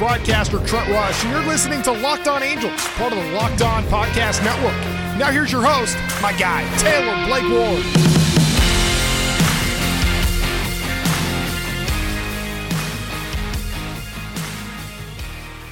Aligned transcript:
broadcaster 0.00 0.58
Trent 0.64 0.88
Rush, 0.88 1.24
and 1.26 1.30
you're 1.30 1.46
listening 1.46 1.82
to 1.82 1.92
Locked 1.92 2.26
On 2.26 2.42
Angels, 2.42 2.72
part 2.94 3.12
of 3.12 3.22
the 3.22 3.32
Locked 3.32 3.60
On 3.60 3.84
Podcast 3.84 4.42
Network. 4.42 4.72
Now 5.18 5.30
here's 5.30 5.52
your 5.52 5.62
host, 5.62 5.94
my 6.22 6.32
guy, 6.38 6.66
Taylor 6.78 7.26
Blake 7.26 7.42
Ward. 7.42 7.82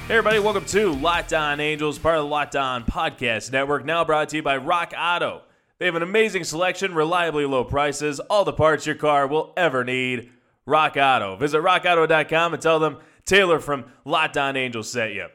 Hey 0.05 0.15
everybody, 0.15 0.37
welcome 0.37 0.65
to 0.65 0.91
Locked 0.91 1.33
On 1.33 1.59
Angels, 1.59 1.97
part 1.97 2.19
of 2.19 2.25
the 2.25 2.29
Locked 2.29 2.55
On 2.55 2.83
Podcast 2.83 3.51
Network, 3.51 3.83
now 3.83 4.05
brought 4.05 4.29
to 4.29 4.35
you 4.35 4.43
by 4.43 4.57
Rock 4.57 4.93
Auto. 4.95 5.41
They 5.79 5.87
have 5.87 5.95
an 5.95 6.03
amazing 6.03 6.43
selection, 6.43 6.93
reliably 6.93 7.47
low 7.47 7.63
prices, 7.63 8.19
all 8.19 8.45
the 8.45 8.53
parts 8.53 8.85
your 8.85 8.93
car 8.93 9.25
will 9.25 9.53
ever 9.57 9.83
need. 9.83 10.29
Rock 10.67 10.97
Auto. 10.97 11.35
Visit 11.35 11.63
rockauto.com 11.63 12.53
and 12.53 12.61
tell 12.61 12.77
them 12.77 12.97
Taylor 13.29 13.59
from 13.59 13.85
Locked 14.05 14.37
On 14.37 14.57
Angels 14.57 14.89
set 14.89 15.13
you. 15.13 15.27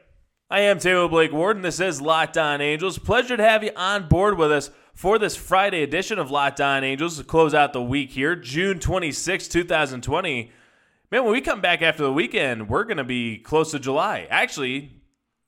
I 0.51 0.62
am 0.62 0.80
Taylor 0.80 1.09
Blake 1.09 1.30
Ward, 1.30 1.55
and 1.55 1.65
this 1.65 1.79
is 1.79 2.01
Locked 2.01 2.37
On 2.37 2.61
Angels. 2.61 2.98
Pleasure 2.98 3.37
to 3.37 3.43
have 3.45 3.62
you 3.62 3.70
on 3.77 4.09
board 4.09 4.37
with 4.37 4.51
us 4.51 4.73
for 4.95 5.17
this 5.17 5.37
Friday 5.37 5.84
edition 5.84 6.19
of 6.19 6.29
Locked 6.29 6.61
On 6.61 6.83
Angels 6.83 7.19
to 7.19 7.23
close 7.23 7.55
out 7.55 7.73
the 7.73 7.80
week 7.80 8.11
here, 8.11 8.34
June 8.34 8.80
26, 8.80 9.47
2020. 9.47 10.51
Man, 11.12 11.23
when 11.23 11.33
we 11.33 11.41
come 11.41 11.61
back 11.61 11.83
after 11.83 12.03
the 12.03 12.12
weekend, 12.12 12.69
we're 12.69 12.83
going 12.83 12.97
to 12.97 13.05
be 13.05 13.39
close 13.39 13.70
to 13.70 13.78
July. 13.78 14.27
Actually, 14.29 14.91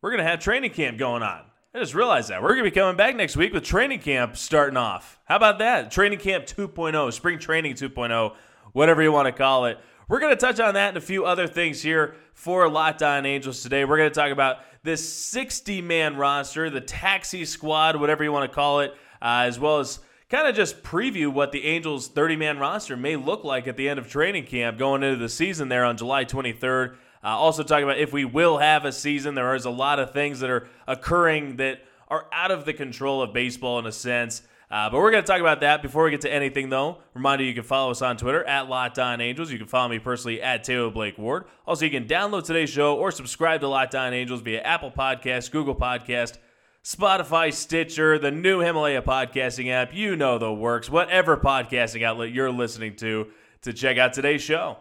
we're 0.00 0.10
going 0.10 0.22
to 0.22 0.31
have 0.31 0.38
training 0.38 0.70
camp 0.70 0.98
going 0.98 1.25
on. 1.25 1.42
I 1.75 1.81
just 1.81 1.97
realized 1.97 2.28
that. 2.28 2.42
We're 2.42 2.50
going 2.50 2.64
to 2.64 2.70
be 2.70 2.81
coming 2.81 2.97
back 2.97 3.16
next 3.16 3.36
week 3.36 3.55
with 3.55 3.64
training 3.64 3.98
camp 3.98 4.36
starting 4.36 4.77
off. 4.77 5.19
How 5.25 5.34
about 5.34 5.58
that? 5.58 5.91
Training 5.91 6.20
camp 6.20 6.47
2.0, 6.47 7.12
spring 7.12 7.41
training 7.41 7.75
2.0, 7.75 8.36
whatever 8.72 9.03
you 9.03 9.10
want 9.10 9.27
to 9.27 9.33
call 9.33 9.66
it. 9.66 9.81
We're 10.08 10.20
going 10.20 10.32
to 10.32 10.40
touch 10.40 10.60
on 10.60 10.74
that 10.74 10.90
and 10.90 10.96
a 10.96 11.00
few 11.00 11.24
other 11.24 11.48
things 11.48 11.82
here 11.82 12.14
for 12.32 12.68
Locked 12.68 13.02
On 13.02 13.26
Angels 13.26 13.60
today. 13.60 13.84
We're 13.84 13.96
going 13.96 14.08
to 14.08 14.14
talk 14.14 14.30
about 14.30 14.58
this 14.84 15.12
60 15.12 15.82
man 15.82 16.14
roster, 16.14 16.70
the 16.70 16.80
taxi 16.80 17.44
squad, 17.44 17.96
whatever 17.96 18.22
you 18.22 18.30
want 18.30 18.48
to 18.48 18.54
call 18.54 18.82
it, 18.82 18.92
uh, 19.20 19.42
as 19.48 19.58
well 19.58 19.80
as 19.80 19.98
kind 20.30 20.46
of 20.46 20.54
just 20.54 20.84
preview 20.84 21.32
what 21.32 21.50
the 21.50 21.64
Angels 21.64 22.06
30 22.06 22.36
man 22.36 22.58
roster 22.60 22.96
may 22.96 23.16
look 23.16 23.42
like 23.42 23.66
at 23.66 23.76
the 23.76 23.88
end 23.88 23.98
of 23.98 24.08
training 24.08 24.44
camp 24.44 24.78
going 24.78 25.02
into 25.02 25.18
the 25.18 25.28
season 25.28 25.68
there 25.68 25.84
on 25.84 25.96
July 25.96 26.24
23rd. 26.24 26.94
Uh, 27.24 27.26
also, 27.26 27.64
talk 27.64 27.82
about 27.82 27.98
if 27.98 28.12
we 28.12 28.24
will 28.24 28.58
have 28.58 28.84
a 28.84 28.92
season. 28.92 29.34
There 29.34 29.56
is 29.56 29.64
a 29.64 29.70
lot 29.70 29.98
of 29.98 30.12
things 30.12 30.38
that 30.38 30.50
are 30.50 30.68
occurring 30.86 31.56
that 31.56 31.80
are 32.06 32.26
out 32.32 32.52
of 32.52 32.64
the 32.64 32.72
control 32.72 33.22
of 33.22 33.32
baseball 33.32 33.80
in 33.80 33.86
a 33.86 33.92
sense. 33.92 34.42
Uh, 34.69 34.91
but 34.91 34.98
we're 34.98 35.12
going 35.12 35.22
to 35.22 35.27
talk 35.27 35.41
about 35.41 35.61
that 35.61 35.81
before 35.81 36.05
we 36.05 36.11
get 36.11 36.22
to 36.22 36.33
anything, 36.33 36.69
though. 36.69 36.98
Reminder 37.14 37.45
you 37.45 37.55
can 37.55 37.62
follow 37.62 37.92
us 37.92 38.03
on 38.03 38.17
Twitter 38.17 38.42
at 38.45 38.69
Locked 38.69 38.98
Angels. 38.98 39.53
You 39.53 39.59
can 39.59 39.69
follow 39.69 39.89
me 39.89 40.00
personally 40.00 40.42
at 40.42 40.64
Taylor 40.64 40.91
Blake 40.91 41.17
Ward. 41.19 41.45
Also, 41.67 41.84
you 41.84 41.91
can 41.91 42.06
download 42.06 42.45
today's 42.45 42.70
show 42.70 42.97
or 42.97 43.12
subscribe 43.12 43.61
to 43.61 43.69
Locked 43.69 43.94
Angels 43.94 44.41
via 44.41 44.61
Apple 44.62 44.91
Podcast, 44.91 45.53
Google 45.53 45.77
Podcast, 45.77 46.39
Spotify, 46.83 47.53
Stitcher, 47.53 48.19
the 48.19 48.33
new 48.33 48.59
Himalaya 48.59 49.03
podcasting 49.03 49.70
app. 49.70 49.94
You 49.94 50.17
know 50.17 50.37
the 50.39 50.53
works. 50.53 50.91
Whatever 50.91 51.37
podcasting 51.37 52.03
outlet 52.03 52.33
you're 52.33 52.50
listening 52.50 52.97
to 52.97 53.28
to 53.62 53.72
check 53.72 53.98
out 53.98 54.12
today's 54.14 54.42
show. 54.42 54.78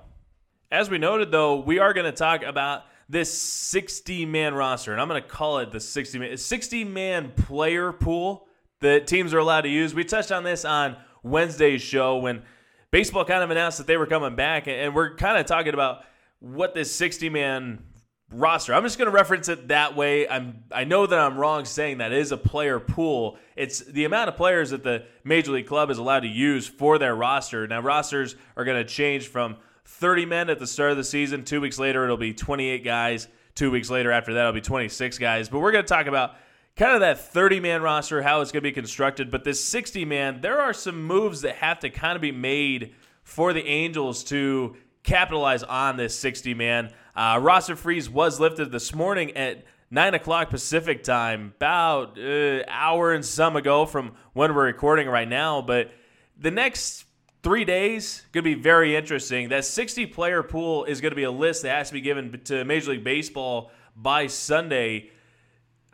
As 0.72 0.89
we 0.89 0.97
noted, 0.97 1.31
though, 1.31 1.58
we 1.58 1.78
are 1.78 1.94
going 1.94 2.06
to 2.06 2.11
talk 2.11 2.41
about 2.41 2.83
this 3.08 3.31
60 3.31 4.25
man 4.25 4.56
roster, 4.56 4.91
and 4.91 5.00
I'm 5.00 5.08
going 5.08 5.22
to 5.22 5.28
call 5.28 5.59
it 5.59 5.72
the 5.72 5.80
60 5.80 6.17
man 6.17 6.38
60 6.38 6.84
man 6.85 7.31
player 7.31 7.91
pool 7.91 8.47
that 8.81 9.08
teams 9.08 9.34
are 9.34 9.40
allowed 9.40 9.62
to 9.62 9.69
use. 9.69 9.94
We 9.94 10.03
touched 10.03 10.31
on 10.31 10.44
this 10.44 10.66
on 10.66 10.97
Wednesday's 11.24 11.81
show 11.81 12.18
when 12.18 12.44
baseball 12.91 13.25
kind 13.25 13.44
of 13.44 13.50
announced 13.50 13.78
that 13.78 13.88
they 13.88 13.97
were 13.97 14.06
coming 14.06 14.36
back, 14.36 14.68
and 14.68 14.94
we're 14.94 15.16
kind 15.16 15.38
of 15.38 15.46
talking 15.46 15.74
about 15.74 16.03
what 16.40 16.74
this 16.74 16.94
60 16.96 17.30
man 17.30 17.84
roster. 18.31 18.74
I'm 18.74 18.84
just 18.84 18.97
going 18.97 19.06
to 19.06 19.16
reference 19.16 19.50
it 19.50 19.69
that 19.69 19.96
way. 19.96 20.28
I'm 20.28 20.63
I 20.72 20.84
know 20.84 21.06
that 21.06 21.18
I'm 21.18 21.38
wrong 21.38 21.66
saying 21.66 22.00
that 22.00 22.12
it 22.12 22.18
is 22.18 22.31
a 22.31 22.38
player 22.38 22.80
pool. 22.80 23.38
It's 23.56 23.80
the 23.80 24.06
amount 24.06 24.30
of 24.30 24.36
players 24.36 24.72
that 24.72 24.84
the 24.84 25.06
Major 25.24 25.52
League 25.52 25.68
Club 25.68 25.90
is 25.90 25.97
allowed 25.97 26.22
to 26.22 26.28
use 26.28 26.68
for 26.68 26.97
their 26.97 27.16
roster. 27.16 27.68
Now 27.68 27.81
rosters 27.81 28.36
are 28.57 28.66
going 28.66 28.84
to 28.84 28.90
change 28.90 29.28
from 29.28 29.57
30 29.86 30.25
men 30.25 30.50
at 30.50 30.59
the 30.59 30.68
start 30.68 30.92
of 30.92 30.97
the 30.97 31.03
season. 31.03 31.46
2 31.46 31.62
weeks 31.62 31.80
later 31.80 32.03
it'll 32.03 32.18
be 32.18 32.34
28 32.34 32.84
guys. 32.84 33.28
2 33.56 33.72
weeks 33.72 33.90
later 33.90 34.12
after 34.12 34.34
that 34.34 34.42
it'll 34.42 34.53
be 34.53 34.62
26 34.62 35.18
guys. 35.18 35.47
But 35.47 35.59
we're 35.59 35.72
going 35.72 35.86
to 35.86 35.88
talk 35.88 36.07
about 36.07 36.36
kind 36.78 36.94
of 36.94 37.00
that 37.00 37.19
30 37.19 37.59
man 37.59 37.81
roster, 37.81 38.22
how 38.22 38.41
it's 38.41 38.52
going 38.52 38.62
to 38.62 38.69
be 38.69 38.74
constructed. 38.74 39.31
But 39.31 39.44
this 39.44 39.63
60 39.63 40.06
man, 40.06 40.41
there 40.41 40.59
are 40.62 40.74
some 40.74 41.03
moves 41.03 41.41
that 41.41 41.56
have 41.56 41.80
to 41.80 41.90
kind 41.90 42.16
of 42.16 42.22
be 42.22 42.31
made 42.31 42.94
for 43.24 43.53
the 43.53 43.66
Angels 43.66 44.24
to 44.25 44.75
capitalize 45.03 45.63
on 45.63 45.97
this 45.97 46.18
60 46.18 46.53
man. 46.53 46.91
Uh, 47.16 47.40
roster 47.41 47.75
freeze 47.75 48.09
was 48.09 48.40
lifted 48.40 48.72
this 48.72 48.94
morning 48.94 49.36
at 49.38 49.63
9 49.91 50.16
o'clock 50.16 50.50
Pacific 50.50 51.03
time, 51.03 51.53
about 51.58 52.19
uh, 52.19 52.63
hour 52.68 53.13
and 53.13 53.24
some 53.24 53.56
ago 53.56 53.86
from 53.86 54.13
when 54.34 54.53
we're 54.53 54.66
recording 54.66 55.07
right 55.07 55.30
now. 55.30 55.62
But 55.62 55.92
the 56.38 56.52
next 56.52 57.06
three 57.44 57.63
days 57.63 58.25
going 58.34 58.44
to 58.44 58.56
be 58.56 58.62
very 58.62 58.96
interesting. 58.96 59.50
That 59.50 59.63
60 59.63 60.07
player 60.07 60.44
pool 60.44 60.84
is 60.86 61.00
going 61.00 61.12
to 61.12 61.16
be 61.16 61.24
a 61.24 61.31
list 61.31 61.62
that 61.62 61.78
has 61.78 61.88
to 61.90 61.94
be 61.94 62.02
given 62.02 62.42
to 62.46 62.66
Major 62.66 62.92
League 62.92 63.03
Baseball 63.03 63.72
by 63.96 64.28
Sunday. 64.28 65.12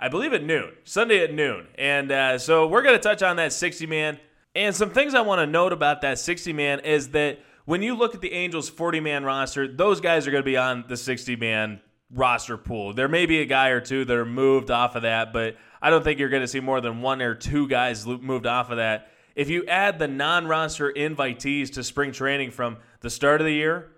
I 0.04 0.10
believe 0.10 0.34
at 0.34 0.44
noon, 0.44 0.72
Sunday 0.84 1.24
at 1.24 1.32
noon. 1.32 1.68
And 1.76 2.12
uh, 2.12 2.40
so 2.40 2.68
we're 2.68 2.82
going 2.82 2.96
to 2.96 3.02
touch 3.02 3.22
on 3.22 3.36
that 3.36 3.54
60 3.54 3.86
man. 3.86 4.20
And 4.56 4.76
some 4.76 4.90
things 4.90 5.14
I 5.14 5.22
want 5.22 5.40
to 5.40 5.46
note 5.46 5.72
about 5.74 6.02
that 6.02 6.18
60 6.18 6.52
man 6.54 6.80
is 6.80 7.10
that 7.10 7.38
when 7.66 7.84
you 7.84 7.96
look 7.96 8.16
at 8.16 8.22
the 8.22 8.34
Angels 8.34 8.68
40 8.68 9.00
man 9.00 9.24
roster, 9.24 9.68
those 9.68 10.02
guys 10.02 10.28
are 10.28 10.32
going 10.32 10.42
to 10.42 10.46
be 10.46 10.58
on 10.58 10.86
the 10.88 10.98
60 10.98 11.36
man 11.36 11.82
roster 12.12 12.58
pool. 12.58 12.96
There 12.96 13.08
may 13.08 13.28
be 13.28 13.42
a 13.42 13.46
guy 13.46 13.70
or 13.70 13.80
two 13.80 14.04
that 14.04 14.18
are 14.18 14.26
moved 14.26 14.72
off 14.72 14.96
of 14.96 15.04
that, 15.04 15.32
but 15.34 15.56
I 15.84 15.92
don't 15.92 16.04
think 16.04 16.20
you're 16.20 16.30
going 16.30 16.42
to 16.42 16.48
see 16.48 16.60
more 16.60 16.82
than 16.82 17.04
one 17.04 17.22
or 17.22 17.36
two 17.36 17.68
guys 17.68 18.08
moved 18.08 18.48
off 18.48 18.72
of 18.72 18.78
that. 18.78 19.12
If 19.36 19.52
you 19.52 19.66
add 19.68 20.00
the 20.00 20.08
non 20.08 20.48
roster 20.48 20.92
invitees 20.92 21.72
to 21.74 21.84
spring 21.84 22.12
training 22.12 22.50
from 22.52 22.78
the 23.02 23.10
start 23.12 23.40
of 23.40 23.46
the 23.46 23.54
year, 23.54 23.92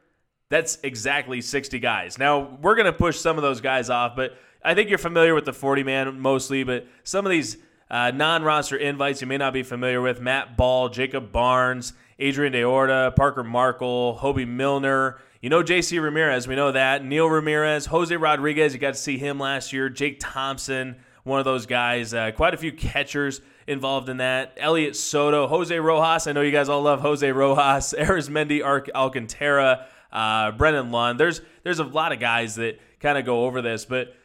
that's 0.50 0.78
exactly 0.84 1.41
60 1.41 1.80
guys. 1.80 2.20
Now, 2.20 2.58
we're 2.62 2.75
going 2.75 2.85
to 2.85 2.94
push 2.94 3.20
some 3.20 3.38
of 3.38 3.41
those 3.41 3.62
guys 3.62 3.90
off, 3.90 4.16
but 4.16 4.38
I 4.63 4.74
think 4.74 4.90
you're 4.90 4.97
familiar 4.97 5.35
with 5.35 5.46
the 5.46 5.53
40 5.53 5.84
man 5.84 6.19
mostly, 6.19 6.63
but 6.63 6.88
some 7.03 7.25
of 7.25 7.31
these 7.31 7.57
uh, 7.91 8.12
non 8.12 8.44
roster 8.44 8.78
invites 8.78 9.22
you 9.22 9.28
may 9.28 9.38
not 9.38 9.53
be 9.53 9.63
familiar 9.63 10.01
with 10.01 10.22
Matt 10.22 10.56
Ball, 10.56 10.90
Jacob 10.90 11.31
Barnes, 11.31 11.94
Adrian 12.18 12.53
DeOrta, 12.53 13.16
Parker 13.16 13.44
Markel, 13.44 14.18
Hoby 14.22 14.47
Milner. 14.47 15.19
You 15.41 15.50
know 15.50 15.62
JC 15.62 16.02
Ramirez, 16.02 16.47
we 16.47 16.56
know 16.56 16.72
that. 16.72 17.03
Neil 17.03 17.29
Ramirez, 17.29 17.88
Jose 17.88 18.16
Rodriguez, 18.16 18.73
you 18.73 18.79
got 18.79 18.94
to 18.94 19.00
see 19.00 19.18
him 19.18 19.40
last 19.40 19.73
year. 19.73 19.90
Jake 19.90 20.18
Thompson, 20.22 20.96
one 21.25 21.40
of 21.40 21.46
those 21.46 21.66
guys. 21.66 22.13
Uh, 22.13 22.31
quite 22.31 22.53
a 22.53 22.57
few 22.57 22.72
catchers 22.72 23.41
involved 23.68 24.07
in 24.07 24.18
that. 24.18 24.53
Elliot 24.57 24.96
Soto, 24.96 25.47
Jose 25.47 25.78
Rojas. 25.78 26.28
I 26.28 26.31
know 26.31 26.41
you 26.41 26.52
guys 26.52 26.69
all 26.69 26.81
love 26.81 27.02
Jose 27.02 27.29
Rojas. 27.29 27.94
Arismendy 28.00 28.62
Alcantara, 28.62 29.88
uh, 30.12 30.52
Brennan 30.52 30.91
Lund. 30.91 31.19
There's 31.19 31.41
there's 31.63 31.79
a 31.79 31.84
lot 31.84 32.13
of 32.13 32.22
guys 32.22 32.56
that 32.56 32.79
kind 33.02 33.18
of 33.18 33.25
go 33.25 33.44
over 33.44 33.62
this, 33.62 33.84
but 33.84 34.16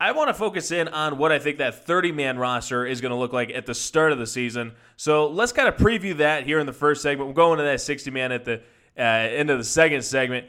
I 0.00 0.12
want 0.12 0.28
to 0.28 0.34
focus 0.34 0.70
in 0.70 0.86
on 0.88 1.18
what 1.18 1.32
I 1.32 1.40
think 1.40 1.58
that 1.58 1.84
30 1.84 2.12
man 2.12 2.38
roster 2.38 2.86
is 2.86 3.00
going 3.00 3.10
to 3.10 3.16
look 3.16 3.32
like 3.32 3.50
at 3.50 3.66
the 3.66 3.74
start 3.74 4.12
of 4.12 4.18
the 4.18 4.28
season. 4.28 4.72
So 4.96 5.26
let's 5.26 5.50
kind 5.50 5.68
of 5.68 5.76
preview 5.76 6.16
that 6.18 6.46
here 6.46 6.60
in 6.60 6.66
the 6.66 6.72
first 6.72 7.02
segment. 7.02 7.26
We'll 7.26 7.34
go 7.34 7.52
into 7.52 7.64
that 7.64 7.80
60 7.80 8.10
man 8.12 8.30
at 8.30 8.44
the 8.44 8.62
uh, 8.96 9.02
end 9.02 9.50
of 9.50 9.58
the 9.58 9.64
second 9.64 10.02
segment. 10.02 10.46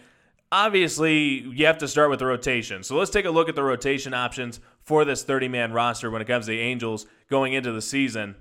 Obviously, 0.52 1.42
you 1.42 1.66
have 1.66 1.80
to 1.80 1.88
start 1.88 2.12
with 2.12 2.20
the 2.20 2.28
rotation. 2.28 2.84
So 2.84 2.96
let's 2.96 3.10
take 3.10 3.26
a 3.26 3.32
look 3.32 3.50
at 3.50 3.56
the 3.56 3.64
rotation 3.64 4.14
options 4.14 4.60
for 4.82 5.04
this 5.04 5.24
30 5.24 5.48
man 5.48 5.74
roster 5.74 6.12
when 6.12 6.22
it 6.22 6.26
comes 6.26 6.46
to 6.46 6.52
the 6.52 6.60
Angels 6.60 7.08
going 7.28 7.54
into 7.54 7.72
the 7.72 7.82
season. 7.82 8.36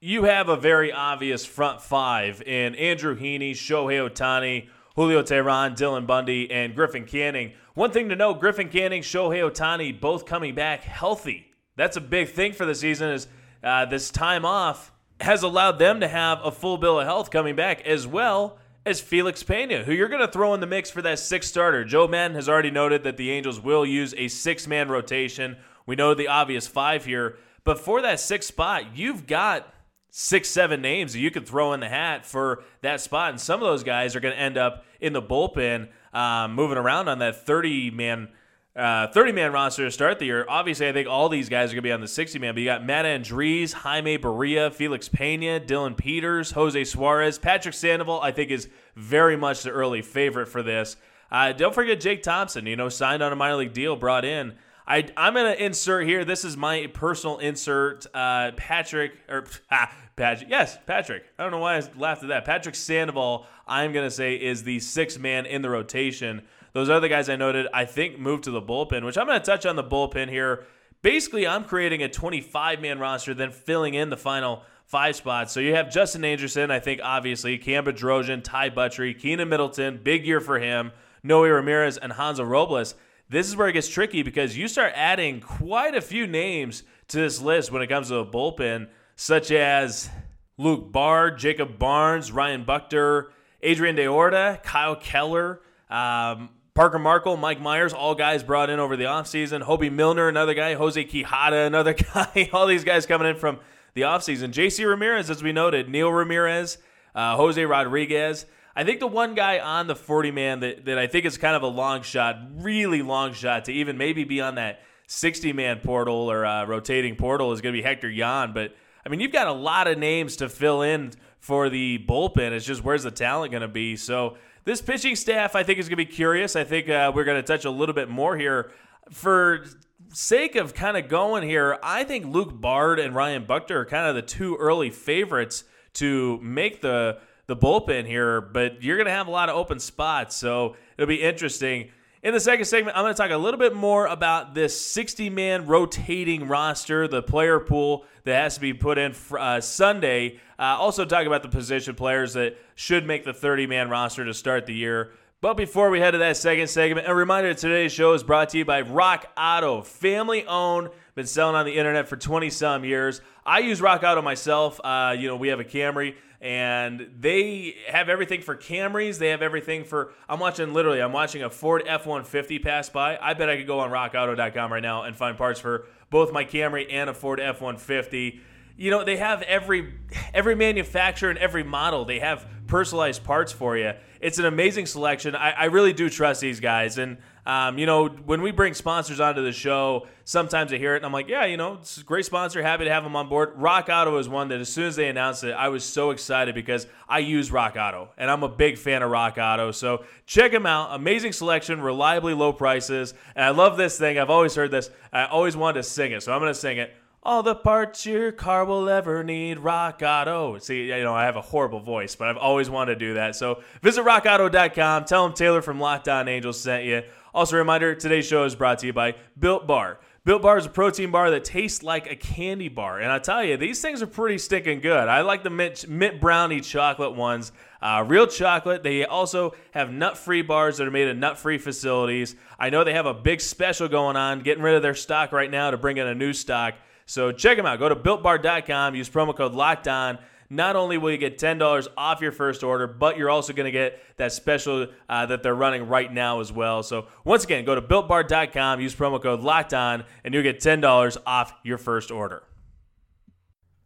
You 0.00 0.24
have 0.24 0.48
a 0.48 0.56
very 0.56 0.92
obvious 0.92 1.44
front 1.44 1.80
five 1.80 2.42
in 2.42 2.74
Andrew 2.74 3.16
Heaney, 3.16 3.52
Shohei 3.52 4.08
Ohtani, 4.08 4.68
Julio 4.96 5.22
Teheran, 5.22 5.76
Dylan 5.76 6.06
Bundy, 6.06 6.50
and 6.50 6.74
Griffin 6.74 7.04
Canning. 7.06 7.52
One 7.74 7.90
thing 7.90 8.08
to 8.10 8.16
note 8.16 8.40
Griffin 8.40 8.68
Canning, 8.68 9.02
Shohei 9.02 9.50
Ohtani, 9.50 9.98
both 9.98 10.26
coming 10.26 10.54
back 10.54 10.82
healthy. 10.82 11.46
That's 11.76 11.96
a 11.96 12.00
big 12.00 12.28
thing 12.28 12.52
for 12.52 12.66
the 12.66 12.74
season, 12.74 13.10
is 13.10 13.26
uh, 13.62 13.86
this 13.86 14.10
time 14.10 14.44
off 14.44 14.92
has 15.20 15.42
allowed 15.42 15.78
them 15.78 16.00
to 16.00 16.08
have 16.08 16.40
a 16.44 16.50
full 16.50 16.76
bill 16.76 17.00
of 17.00 17.06
health 17.06 17.30
coming 17.30 17.56
back, 17.56 17.86
as 17.86 18.06
well 18.06 18.58
as 18.84 19.00
Felix 19.00 19.42
Pena, 19.42 19.84
who 19.84 19.92
you're 19.92 20.08
going 20.08 20.26
to 20.26 20.32
throw 20.32 20.54
in 20.54 20.60
the 20.60 20.66
mix 20.66 20.90
for 20.90 21.00
that 21.02 21.18
sixth 21.18 21.48
starter. 21.48 21.84
Joe 21.84 22.08
Maddon 22.08 22.34
has 22.34 22.48
already 22.48 22.70
noted 22.70 23.04
that 23.04 23.16
the 23.16 23.30
Angels 23.30 23.60
will 23.60 23.86
use 23.86 24.14
a 24.18 24.28
six 24.28 24.66
man 24.66 24.88
rotation. 24.88 25.56
We 25.86 25.96
know 25.96 26.14
the 26.14 26.28
obvious 26.28 26.66
five 26.66 27.04
here, 27.04 27.38
but 27.64 27.78
for 27.78 28.02
that 28.02 28.18
sixth 28.18 28.48
spot, 28.48 28.96
you've 28.96 29.26
got 29.26 29.72
six, 30.14 30.50
seven 30.50 30.82
names 30.82 31.14
that 31.14 31.20
you 31.20 31.30
could 31.30 31.48
throw 31.48 31.72
in 31.72 31.80
the 31.80 31.88
hat 31.88 32.24
for 32.24 32.62
that 32.82 33.00
spot. 33.00 33.30
And 33.30 33.40
some 33.40 33.60
of 33.60 33.66
those 33.66 33.82
guys 33.82 34.14
are 34.14 34.20
going 34.20 34.34
to 34.34 34.40
end 34.40 34.58
up 34.58 34.84
in 35.00 35.14
the 35.14 35.22
bullpen, 35.22 35.88
um, 36.12 36.54
moving 36.54 36.76
around 36.76 37.08
on 37.08 37.18
that 37.18 37.44
30 37.44 37.90
man. 37.90 38.28
Uh, 38.74 39.06
30 39.08 39.32
man 39.32 39.52
roster 39.52 39.84
to 39.84 39.90
start 39.90 40.18
the 40.18 40.24
year. 40.24 40.46
Obviously, 40.48 40.88
I 40.88 40.94
think 40.94 41.06
all 41.06 41.28
these 41.28 41.50
guys 41.50 41.68
are 41.70 41.74
going 41.74 41.82
to 41.82 41.88
be 41.88 41.92
on 41.92 42.00
the 42.00 42.08
60 42.08 42.38
man, 42.38 42.54
but 42.54 42.60
you 42.60 42.64
got 42.64 42.82
Matt 42.82 43.04
Andriese, 43.04 43.74
Jaime 43.74 44.16
Barria, 44.16 44.72
Felix 44.72 45.10
Pena, 45.10 45.60
Dylan 45.60 45.94
Peters, 45.94 46.52
Jose 46.52 46.82
Suarez. 46.84 47.38
Patrick 47.38 47.74
Sandoval, 47.74 48.22
I 48.22 48.32
think, 48.32 48.50
is 48.50 48.70
very 48.96 49.36
much 49.36 49.62
the 49.62 49.70
early 49.70 50.00
favorite 50.00 50.46
for 50.46 50.62
this. 50.62 50.96
Uh, 51.30 51.52
don't 51.52 51.74
forget 51.74 52.00
Jake 52.00 52.22
Thompson, 52.22 52.64
you 52.64 52.76
know, 52.76 52.88
signed 52.88 53.22
on 53.22 53.30
a 53.30 53.36
minor 53.36 53.56
league 53.56 53.74
deal, 53.74 53.94
brought 53.94 54.24
in. 54.24 54.54
I, 54.86 55.06
I'm 55.16 55.34
going 55.34 55.54
to 55.54 55.64
insert 55.64 56.06
here. 56.06 56.24
This 56.24 56.44
is 56.44 56.56
my 56.56 56.88
personal 56.92 57.38
insert. 57.38 58.06
Uh, 58.12 58.52
Patrick, 58.56 59.12
or 59.28 59.46
ah, 59.70 59.92
Patrick, 60.16 60.50
yes, 60.50 60.76
Patrick. 60.86 61.24
I 61.38 61.42
don't 61.42 61.52
know 61.52 61.58
why 61.58 61.76
I 61.76 61.82
laughed 61.96 62.22
at 62.22 62.28
that. 62.30 62.44
Patrick 62.44 62.74
Sandoval, 62.74 63.46
I'm 63.66 63.92
going 63.92 64.06
to 64.06 64.10
say, 64.10 64.34
is 64.34 64.64
the 64.64 64.80
sixth 64.80 65.18
man 65.18 65.46
in 65.46 65.62
the 65.62 65.70
rotation. 65.70 66.42
Those 66.72 66.88
other 66.88 67.08
guys 67.08 67.28
I 67.28 67.36
noted, 67.36 67.66
I 67.72 67.84
think, 67.84 68.18
moved 68.18 68.44
to 68.44 68.50
the 68.50 68.62
bullpen, 68.62 69.04
which 69.04 69.18
I'm 69.18 69.26
going 69.26 69.38
to 69.38 69.44
touch 69.44 69.66
on 69.66 69.76
the 69.76 69.84
bullpen 69.84 70.28
here. 70.28 70.64
Basically, 71.02 71.46
I'm 71.46 71.64
creating 71.64 72.02
a 72.02 72.08
25 72.08 72.80
man 72.80 72.98
roster, 72.98 73.34
then 73.34 73.50
filling 73.50 73.94
in 73.94 74.10
the 74.10 74.16
final 74.16 74.62
five 74.86 75.16
spots. 75.16 75.52
So 75.52 75.60
you 75.60 75.74
have 75.74 75.90
Justin 75.90 76.24
Anderson, 76.24 76.70
I 76.70 76.78
think, 76.78 77.00
obviously, 77.02 77.58
Cam 77.58 77.84
Bedrosian, 77.84 78.42
Ty 78.42 78.70
Buttrey, 78.70 79.18
Keynan 79.18 79.48
Middleton, 79.48 80.00
big 80.02 80.26
year 80.26 80.40
for 80.40 80.58
him, 80.58 80.92
Noe 81.22 81.42
Ramirez, 81.42 81.96
and 81.96 82.12
Hansel 82.12 82.44
Robles. 82.46 82.94
This 83.32 83.48
is 83.48 83.56
where 83.56 83.66
it 83.66 83.72
gets 83.72 83.88
tricky 83.88 84.22
because 84.22 84.58
you 84.58 84.68
start 84.68 84.92
adding 84.94 85.40
quite 85.40 85.94
a 85.94 86.02
few 86.02 86.26
names 86.26 86.82
to 87.08 87.16
this 87.16 87.40
list 87.40 87.72
when 87.72 87.80
it 87.80 87.86
comes 87.86 88.08
to 88.08 88.14
the 88.16 88.26
bullpen, 88.26 88.88
such 89.16 89.50
as 89.50 90.10
Luke 90.58 90.92
Bard, 90.92 91.38
Jacob 91.38 91.78
Barnes, 91.78 92.30
Ryan 92.30 92.66
Buchter, 92.66 93.28
Adrian 93.62 93.96
DeOrta, 93.96 94.62
Kyle 94.62 94.96
Keller, 94.96 95.62
um, 95.88 96.50
Parker 96.74 96.98
Markel, 96.98 97.38
Mike 97.38 97.58
Myers, 97.58 97.94
all 97.94 98.14
guys 98.14 98.42
brought 98.42 98.68
in 98.68 98.78
over 98.78 98.98
the 98.98 99.04
offseason. 99.04 99.62
Hoby 99.62 99.90
Milner, 99.90 100.28
another 100.28 100.52
guy. 100.52 100.74
Jose 100.74 101.02
Quijada, 101.02 101.66
another 101.68 101.94
guy. 101.94 102.50
all 102.52 102.66
these 102.66 102.84
guys 102.84 103.06
coming 103.06 103.26
in 103.26 103.36
from 103.36 103.60
the 103.94 104.02
offseason. 104.02 104.52
JC 104.52 104.86
Ramirez, 104.86 105.30
as 105.30 105.42
we 105.42 105.52
noted, 105.52 105.88
Neil 105.88 106.12
Ramirez, 106.12 106.76
uh, 107.14 107.36
Jose 107.36 107.64
Rodriguez. 107.64 108.44
I 108.74 108.84
think 108.84 109.00
the 109.00 109.06
one 109.06 109.34
guy 109.34 109.58
on 109.58 109.86
the 109.86 109.96
40 109.96 110.30
man 110.30 110.60
that, 110.60 110.86
that 110.86 110.98
I 110.98 111.06
think 111.06 111.26
is 111.26 111.36
kind 111.36 111.54
of 111.54 111.62
a 111.62 111.66
long 111.66 112.02
shot, 112.02 112.36
really 112.56 113.02
long 113.02 113.34
shot 113.34 113.66
to 113.66 113.72
even 113.72 113.98
maybe 113.98 114.24
be 114.24 114.40
on 114.40 114.54
that 114.54 114.80
60 115.08 115.52
man 115.52 115.80
portal 115.80 116.30
or 116.30 116.46
uh, 116.46 116.64
rotating 116.64 117.16
portal 117.16 117.52
is 117.52 117.60
going 117.60 117.74
to 117.74 117.78
be 117.78 117.82
Hector 117.82 118.08
Yan. 118.08 118.52
But 118.52 118.74
I 119.04 119.08
mean, 119.08 119.20
you've 119.20 119.32
got 119.32 119.46
a 119.46 119.52
lot 119.52 119.88
of 119.88 119.98
names 119.98 120.36
to 120.36 120.48
fill 120.48 120.82
in 120.82 121.12
for 121.38 121.68
the 121.68 122.04
bullpen. 122.08 122.52
It's 122.52 122.64
just 122.64 122.82
where's 122.82 123.02
the 123.02 123.10
talent 123.10 123.50
going 123.50 123.62
to 123.62 123.68
be? 123.68 123.96
So 123.96 124.36
this 124.64 124.80
pitching 124.80 125.16
staff, 125.16 125.54
I 125.54 125.64
think, 125.64 125.78
is 125.78 125.88
going 125.88 125.98
to 125.98 126.04
be 126.04 126.06
curious. 126.06 126.56
I 126.56 126.64
think 126.64 126.88
uh, 126.88 127.12
we're 127.14 127.24
going 127.24 127.40
to 127.40 127.46
touch 127.46 127.64
a 127.64 127.70
little 127.70 127.94
bit 127.94 128.08
more 128.08 128.36
here. 128.36 128.70
For 129.10 129.66
sake 130.12 130.56
of 130.56 130.72
kind 130.72 130.96
of 130.96 131.08
going 131.08 131.42
here, 131.42 131.78
I 131.82 132.04
think 132.04 132.26
Luke 132.26 132.58
Bard 132.58 132.98
and 132.98 133.14
Ryan 133.14 133.44
Buchter 133.44 133.72
are 133.72 133.84
kind 133.84 134.06
of 134.06 134.14
the 134.14 134.22
two 134.22 134.56
early 134.56 134.90
favorites 134.90 135.64
to 135.94 136.38
make 136.40 136.80
the 136.80 137.18
the 137.46 137.56
bullpen 137.56 138.06
here, 138.06 138.40
but 138.40 138.82
you're 138.82 138.96
going 138.96 139.06
to 139.06 139.12
have 139.12 139.26
a 139.26 139.30
lot 139.30 139.48
of 139.48 139.56
open 139.56 139.80
spots, 139.80 140.36
so 140.36 140.76
it'll 140.96 141.08
be 141.08 141.22
interesting. 141.22 141.90
In 142.22 142.32
the 142.32 142.38
second 142.38 142.66
segment, 142.66 142.96
I'm 142.96 143.02
going 143.02 143.14
to 143.14 143.20
talk 143.20 143.32
a 143.32 143.36
little 143.36 143.58
bit 143.58 143.74
more 143.74 144.06
about 144.06 144.54
this 144.54 144.80
60 144.80 145.28
man 145.28 145.66
rotating 145.66 146.46
roster, 146.46 147.08
the 147.08 147.20
player 147.20 147.58
pool 147.58 148.04
that 148.22 148.40
has 148.40 148.54
to 148.54 148.60
be 148.60 148.72
put 148.72 148.96
in 148.96 149.12
for, 149.12 149.40
uh, 149.40 149.60
Sunday. 149.60 150.38
Uh, 150.56 150.76
also, 150.78 151.04
talk 151.04 151.26
about 151.26 151.42
the 151.42 151.48
position 151.48 151.96
players 151.96 152.34
that 152.34 152.56
should 152.76 153.04
make 153.04 153.24
the 153.24 153.32
30 153.32 153.66
man 153.66 153.90
roster 153.90 154.24
to 154.24 154.32
start 154.32 154.66
the 154.66 154.74
year. 154.74 155.10
But 155.42 155.56
before 155.56 155.90
we 155.90 155.98
head 155.98 156.12
to 156.12 156.18
that 156.18 156.36
second 156.36 156.68
segment, 156.68 157.08
a 157.08 157.14
reminder 157.16 157.52
today's 157.52 157.90
show 157.90 158.12
is 158.12 158.22
brought 158.22 158.50
to 158.50 158.58
you 158.58 158.64
by 158.64 158.82
Rock 158.82 159.26
Auto, 159.36 159.82
family 159.82 160.46
owned, 160.46 160.90
been 161.16 161.26
selling 161.26 161.56
on 161.56 161.66
the 161.66 161.76
internet 161.76 162.06
for 162.06 162.16
20 162.16 162.48
some 162.48 162.84
years. 162.84 163.20
I 163.44 163.58
use 163.58 163.80
Rock 163.80 164.04
Auto 164.04 164.22
myself. 164.22 164.80
Uh, 164.84 165.16
you 165.18 165.26
know, 165.26 165.34
we 165.34 165.48
have 165.48 165.58
a 165.58 165.64
Camry 165.64 166.14
and 166.40 167.10
they 167.18 167.74
have 167.88 168.08
everything 168.08 168.40
for 168.40 168.56
Camrys. 168.56 169.18
They 169.18 169.30
have 169.30 169.42
everything 169.42 169.82
for. 169.82 170.12
I'm 170.28 170.38
watching 170.38 170.72
literally. 170.72 171.02
I'm 171.02 171.12
watching 171.12 171.42
a 171.42 171.50
Ford 171.50 171.82
F150 171.88 172.62
pass 172.62 172.88
by. 172.88 173.18
I 173.20 173.34
bet 173.34 173.50
I 173.50 173.56
could 173.56 173.66
go 173.66 173.80
on 173.80 173.90
RockAuto.com 173.90 174.72
right 174.72 174.80
now 174.80 175.02
and 175.02 175.16
find 175.16 175.36
parts 175.36 175.58
for 175.58 175.86
both 176.08 176.32
my 176.32 176.44
Camry 176.44 176.86
and 176.88 177.10
a 177.10 177.14
Ford 177.14 177.40
F150. 177.40 178.38
You 178.76 178.90
know, 178.92 179.02
they 179.02 179.16
have 179.16 179.42
every 179.42 179.92
every 180.32 180.54
manufacturer 180.54 181.30
and 181.30 181.38
every 181.40 181.64
model. 181.64 182.04
They 182.04 182.20
have 182.20 182.46
personalized 182.72 183.22
parts 183.22 183.52
for 183.52 183.76
you. 183.76 183.92
It's 184.22 184.38
an 184.38 184.46
amazing 184.46 184.86
selection. 184.86 185.36
I, 185.36 185.50
I 185.50 185.64
really 185.66 185.92
do 185.92 186.08
trust 186.08 186.40
these 186.40 186.58
guys, 186.58 186.96
and 186.96 187.18
um, 187.44 187.76
you 187.76 187.86
know, 187.86 188.08
when 188.08 188.40
we 188.40 188.50
bring 188.52 188.72
sponsors 188.72 189.18
onto 189.20 189.42
the 189.42 189.52
show, 189.52 190.06
sometimes 190.24 190.72
I 190.72 190.78
hear 190.78 190.94
it 190.94 190.98
and 190.98 191.06
I'm 191.06 191.12
like, 191.12 191.28
yeah, 191.28 191.44
you 191.44 191.56
know, 191.56 191.74
it's 191.74 191.98
a 191.98 192.04
great 192.04 192.24
sponsor. 192.24 192.62
Happy 192.62 192.84
to 192.84 192.90
have 192.90 193.02
them 193.02 193.16
on 193.16 193.28
board. 193.28 193.54
Rock 193.56 193.88
Auto 193.90 194.16
is 194.18 194.28
one 194.28 194.48
that 194.48 194.60
as 194.60 194.68
soon 194.68 194.84
as 194.84 194.94
they 194.94 195.08
announced 195.08 195.42
it, 195.42 195.50
I 195.50 195.68
was 195.68 195.82
so 195.82 196.10
excited 196.10 196.54
because 196.54 196.86
I 197.08 197.18
use 197.18 197.50
Rock 197.50 197.74
Auto 197.76 198.10
and 198.16 198.30
I'm 198.30 198.44
a 198.44 198.48
big 198.48 198.78
fan 198.78 199.02
of 199.02 199.10
Rock 199.10 199.38
Auto. 199.38 199.72
So 199.72 200.04
check 200.24 200.52
them 200.52 200.66
out. 200.66 200.94
Amazing 200.94 201.32
selection, 201.32 201.80
reliably 201.80 202.32
low 202.32 202.52
prices. 202.52 203.12
And 203.34 203.44
I 203.44 203.50
love 203.50 203.76
this 203.76 203.98
thing. 203.98 204.20
I've 204.20 204.30
always 204.30 204.54
heard 204.54 204.70
this. 204.70 204.88
I 205.12 205.24
always 205.24 205.56
wanted 205.56 205.78
to 205.78 205.82
sing 205.82 206.12
it. 206.12 206.22
So 206.22 206.32
I'm 206.32 206.40
going 206.40 206.52
to 206.52 206.58
sing 206.58 206.78
it. 206.78 206.94
All 207.24 207.44
the 207.44 207.54
parts 207.54 208.04
your 208.04 208.32
car 208.32 208.64
will 208.64 208.88
ever 208.88 209.22
need, 209.22 209.60
Rock 209.60 210.02
Auto. 210.04 210.58
See, 210.58 210.88
you 210.88 211.02
know, 211.04 211.14
I 211.14 211.24
have 211.24 211.36
a 211.36 211.40
horrible 211.40 211.78
voice, 211.78 212.16
but 212.16 212.26
I've 212.26 212.36
always 212.36 212.68
wanted 212.68 212.94
to 212.94 212.98
do 212.98 213.14
that. 213.14 213.36
So 213.36 213.62
visit 213.80 214.04
rockauto.com. 214.04 215.04
Tell 215.04 215.22
them 215.22 215.32
Taylor 215.32 215.62
from 215.62 215.78
Locked 215.78 216.08
On 216.08 216.26
Angels 216.26 216.58
sent 216.58 216.84
you. 216.84 217.02
Also, 217.32 217.54
a 217.54 217.60
reminder 217.60 217.94
today's 217.94 218.26
show 218.26 218.42
is 218.42 218.56
brought 218.56 218.80
to 218.80 218.86
you 218.86 218.92
by 218.92 219.14
Built 219.38 219.68
Bar. 219.68 220.00
Built 220.24 220.42
Bar 220.42 220.58
is 220.58 220.66
a 220.66 220.68
protein 220.68 221.12
bar 221.12 221.30
that 221.30 221.44
tastes 221.44 221.84
like 221.84 222.10
a 222.10 222.16
candy 222.16 222.68
bar. 222.68 222.98
And 222.98 223.12
I 223.12 223.20
tell 223.20 223.44
you, 223.44 223.56
these 223.56 223.80
things 223.80 224.02
are 224.02 224.08
pretty 224.08 224.38
stinking 224.38 224.80
good. 224.80 225.08
I 225.08 225.20
like 225.20 225.44
the 225.44 225.50
mint, 225.50 225.88
mint 225.88 226.20
brownie 226.20 226.60
chocolate 226.60 227.14
ones. 227.14 227.52
Uh, 227.80 228.04
real 228.04 228.26
chocolate. 228.26 228.82
They 228.82 229.04
also 229.04 229.54
have 229.70 229.92
nut 229.92 230.18
free 230.18 230.42
bars 230.42 230.78
that 230.78 230.88
are 230.88 230.92
made 230.92 231.06
in 231.06 231.20
nut 231.20 231.38
free 231.38 231.58
facilities. 231.58 232.34
I 232.58 232.70
know 232.70 232.82
they 232.82 232.94
have 232.94 233.06
a 233.06 233.14
big 233.14 233.40
special 233.40 233.86
going 233.86 234.16
on, 234.16 234.40
getting 234.40 234.62
rid 234.64 234.74
of 234.74 234.82
their 234.82 234.96
stock 234.96 235.30
right 235.30 235.50
now 235.50 235.70
to 235.70 235.76
bring 235.76 235.98
in 235.98 236.08
a 236.08 236.14
new 236.16 236.32
stock. 236.32 236.74
So 237.06 237.32
check 237.32 237.56
them 237.56 237.66
out. 237.66 237.78
Go 237.78 237.88
to 237.88 237.96
builtbar.com, 237.96 238.94
use 238.94 239.08
promo 239.08 239.36
code 239.36 239.52
locked 239.52 239.88
on 239.88 240.18
not 240.52 240.76
only 240.76 240.98
will 240.98 241.10
you 241.10 241.16
get 241.16 241.38
$10 241.38 241.88
off 241.96 242.20
your 242.20 242.30
first 242.30 242.62
order, 242.62 242.86
but 242.86 243.16
you're 243.16 243.30
also 243.30 243.54
going 243.54 243.64
to 243.64 243.70
get 243.72 243.98
that 244.18 244.32
special 244.32 244.86
uh, 245.08 245.24
that 245.24 245.42
they're 245.42 245.54
running 245.54 245.88
right 245.88 246.12
now 246.12 246.40
as 246.40 246.52
well. 246.52 246.82
So, 246.82 247.06
once 247.24 247.42
again, 247.44 247.64
go 247.64 247.74
to 247.74 247.80
builtbar.com, 247.80 248.78
use 248.78 248.94
promo 248.94 249.20
code 249.20 249.40
locked 249.40 249.72
on, 249.72 250.04
and 250.24 250.34
you'll 250.34 250.42
get 250.42 250.60
$10 250.60 251.16
off 251.26 251.54
your 251.64 251.78
first 251.78 252.10
order. 252.10 252.42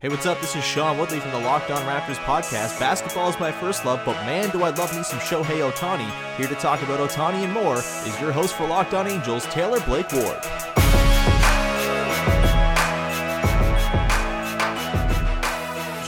Hey, 0.00 0.08
what's 0.08 0.26
up? 0.26 0.40
This 0.40 0.56
is 0.56 0.64
Sean 0.64 0.98
Woodley 0.98 1.20
from 1.20 1.30
the 1.30 1.38
Locked 1.38 1.70
On 1.70 1.80
Raptors 1.82 2.16
podcast. 2.16 2.78
Basketball 2.78 3.30
is 3.30 3.40
my 3.40 3.52
first 3.52 3.84
love, 3.84 4.02
but 4.04 4.14
man, 4.26 4.50
do 4.50 4.62
I 4.62 4.70
love 4.70 4.94
me 4.94 5.04
some 5.04 5.20
Shohei 5.20 5.70
Ohtani. 5.70 6.36
Here 6.36 6.48
to 6.48 6.54
talk 6.56 6.82
about 6.82 6.98
Ohtani 6.98 7.44
and 7.44 7.52
more 7.52 7.78
is 7.78 8.20
your 8.20 8.32
host 8.32 8.56
for 8.56 8.66
Locked 8.66 8.92
On 8.92 9.06
Angels, 9.06 9.46
Taylor 9.46 9.80
Blake 9.80 10.12
Ward. 10.12 10.85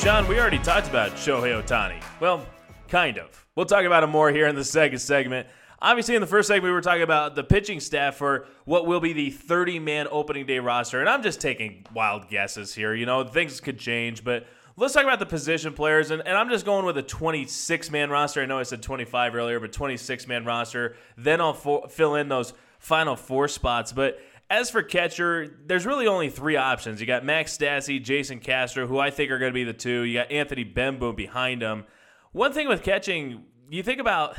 Sean, 0.08 0.26
we 0.26 0.40
already 0.40 0.58
talked 0.58 0.88
about 0.88 1.10
Shohei 1.16 1.62
Ohtani. 1.62 2.02
Well, 2.18 2.46
kind 2.88 3.18
of. 3.18 3.46
We'll 3.54 3.66
talk 3.66 3.84
about 3.84 4.02
him 4.02 4.08
more 4.08 4.30
here 4.30 4.46
in 4.46 4.54
the 4.54 4.64
second 4.64 5.00
segment. 5.00 5.46
Obviously, 5.82 6.14
in 6.14 6.22
the 6.22 6.26
first 6.26 6.48
segment, 6.48 6.64
we 6.64 6.70
were 6.70 6.80
talking 6.80 7.02
about 7.02 7.36
the 7.36 7.44
pitching 7.44 7.78
staff 7.78 8.16
for 8.16 8.46
what 8.64 8.86
will 8.86 9.00
be 9.00 9.12
the 9.12 9.28
30 9.28 9.80
man 9.80 10.08
opening 10.10 10.46
day 10.46 10.60
roster. 10.60 11.00
And 11.00 11.10
I'm 11.10 11.22
just 11.22 11.42
taking 11.42 11.84
wild 11.92 12.26
guesses 12.30 12.74
here. 12.74 12.94
You 12.94 13.04
know, 13.04 13.22
things 13.22 13.60
could 13.60 13.78
change, 13.78 14.24
but 14.24 14.46
let's 14.78 14.94
talk 14.94 15.02
about 15.02 15.18
the 15.18 15.26
position 15.26 15.74
players. 15.74 16.10
And, 16.10 16.26
and 16.26 16.38
I'm 16.38 16.48
just 16.48 16.64
going 16.64 16.86
with 16.86 16.96
a 16.96 17.02
26 17.02 17.90
man 17.90 18.08
roster. 18.08 18.40
I 18.40 18.46
know 18.46 18.58
I 18.58 18.62
said 18.62 18.82
25 18.82 19.34
earlier, 19.34 19.60
but 19.60 19.74
26 19.74 20.26
man 20.26 20.46
roster. 20.46 20.96
Then 21.18 21.42
I'll 21.42 21.52
fo- 21.52 21.86
fill 21.86 22.14
in 22.14 22.30
those 22.30 22.54
final 22.78 23.14
four 23.14 23.46
spots. 23.46 23.92
But 23.92 24.18
as 24.50 24.70
for 24.70 24.82
catcher, 24.82 25.58
there's 25.66 25.84
really 25.84 26.06
only 26.06 26.30
three 26.30 26.56
options. 26.56 27.00
You 27.00 27.06
got 27.06 27.24
Max 27.24 27.56
Stassi, 27.56 28.02
Jason 28.02 28.40
Castro, 28.40 28.86
who 28.86 28.98
I 28.98 29.10
think 29.10 29.30
are 29.30 29.38
going 29.38 29.52
to 29.52 29.54
be 29.54 29.64
the 29.64 29.74
two. 29.74 30.02
You 30.02 30.18
got 30.20 30.32
Anthony 30.32 30.64
Bemboom 30.64 31.16
behind 31.16 31.62
him. 31.62 31.84
One 32.32 32.52
thing 32.52 32.68
with 32.68 32.82
catching, 32.82 33.44
you 33.70 33.82
think 33.82 34.00
about 34.00 34.36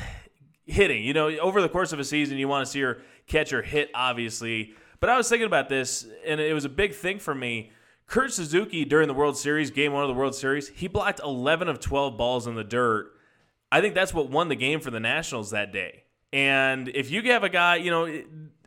hitting. 0.65 1.03
You 1.03 1.13
know, 1.13 1.29
over 1.37 1.61
the 1.61 1.69
course 1.69 1.93
of 1.93 1.99
a 1.99 2.03
season, 2.03 2.37
you 2.37 2.47
want 2.47 2.65
to 2.65 2.71
see 2.71 2.79
your 2.79 3.01
catcher 3.27 3.61
hit, 3.61 3.91
obviously. 3.93 4.73
But 4.99 5.09
I 5.09 5.17
was 5.17 5.29
thinking 5.29 5.45
about 5.45 5.69
this, 5.69 6.07
and 6.25 6.41
it 6.41 6.53
was 6.53 6.65
a 6.65 6.69
big 6.69 6.93
thing 6.93 7.19
for 7.19 7.35
me. 7.35 7.71
Kurt 8.07 8.33
Suzuki 8.33 8.85
during 8.85 9.07
the 9.07 9.13
World 9.13 9.37
Series, 9.37 9.69
game 9.69 9.93
one 9.93 10.01
of 10.01 10.07
the 10.07 10.15
World 10.15 10.33
Series, 10.33 10.69
he 10.69 10.87
blocked 10.87 11.21
11 11.23 11.69
of 11.69 11.79
12 11.79 12.17
balls 12.17 12.47
in 12.47 12.55
the 12.55 12.63
dirt. 12.63 13.11
I 13.71 13.81
think 13.81 13.93
that's 13.93 14.13
what 14.13 14.31
won 14.31 14.49
the 14.49 14.55
game 14.55 14.79
for 14.79 14.89
the 14.89 14.99
Nationals 14.99 15.51
that 15.51 15.71
day. 15.71 16.03
And 16.33 16.87
if 16.89 17.11
you 17.11 17.21
have 17.31 17.43
a 17.43 17.49
guy, 17.49 17.75
you 17.75 17.91
know, 17.91 18.23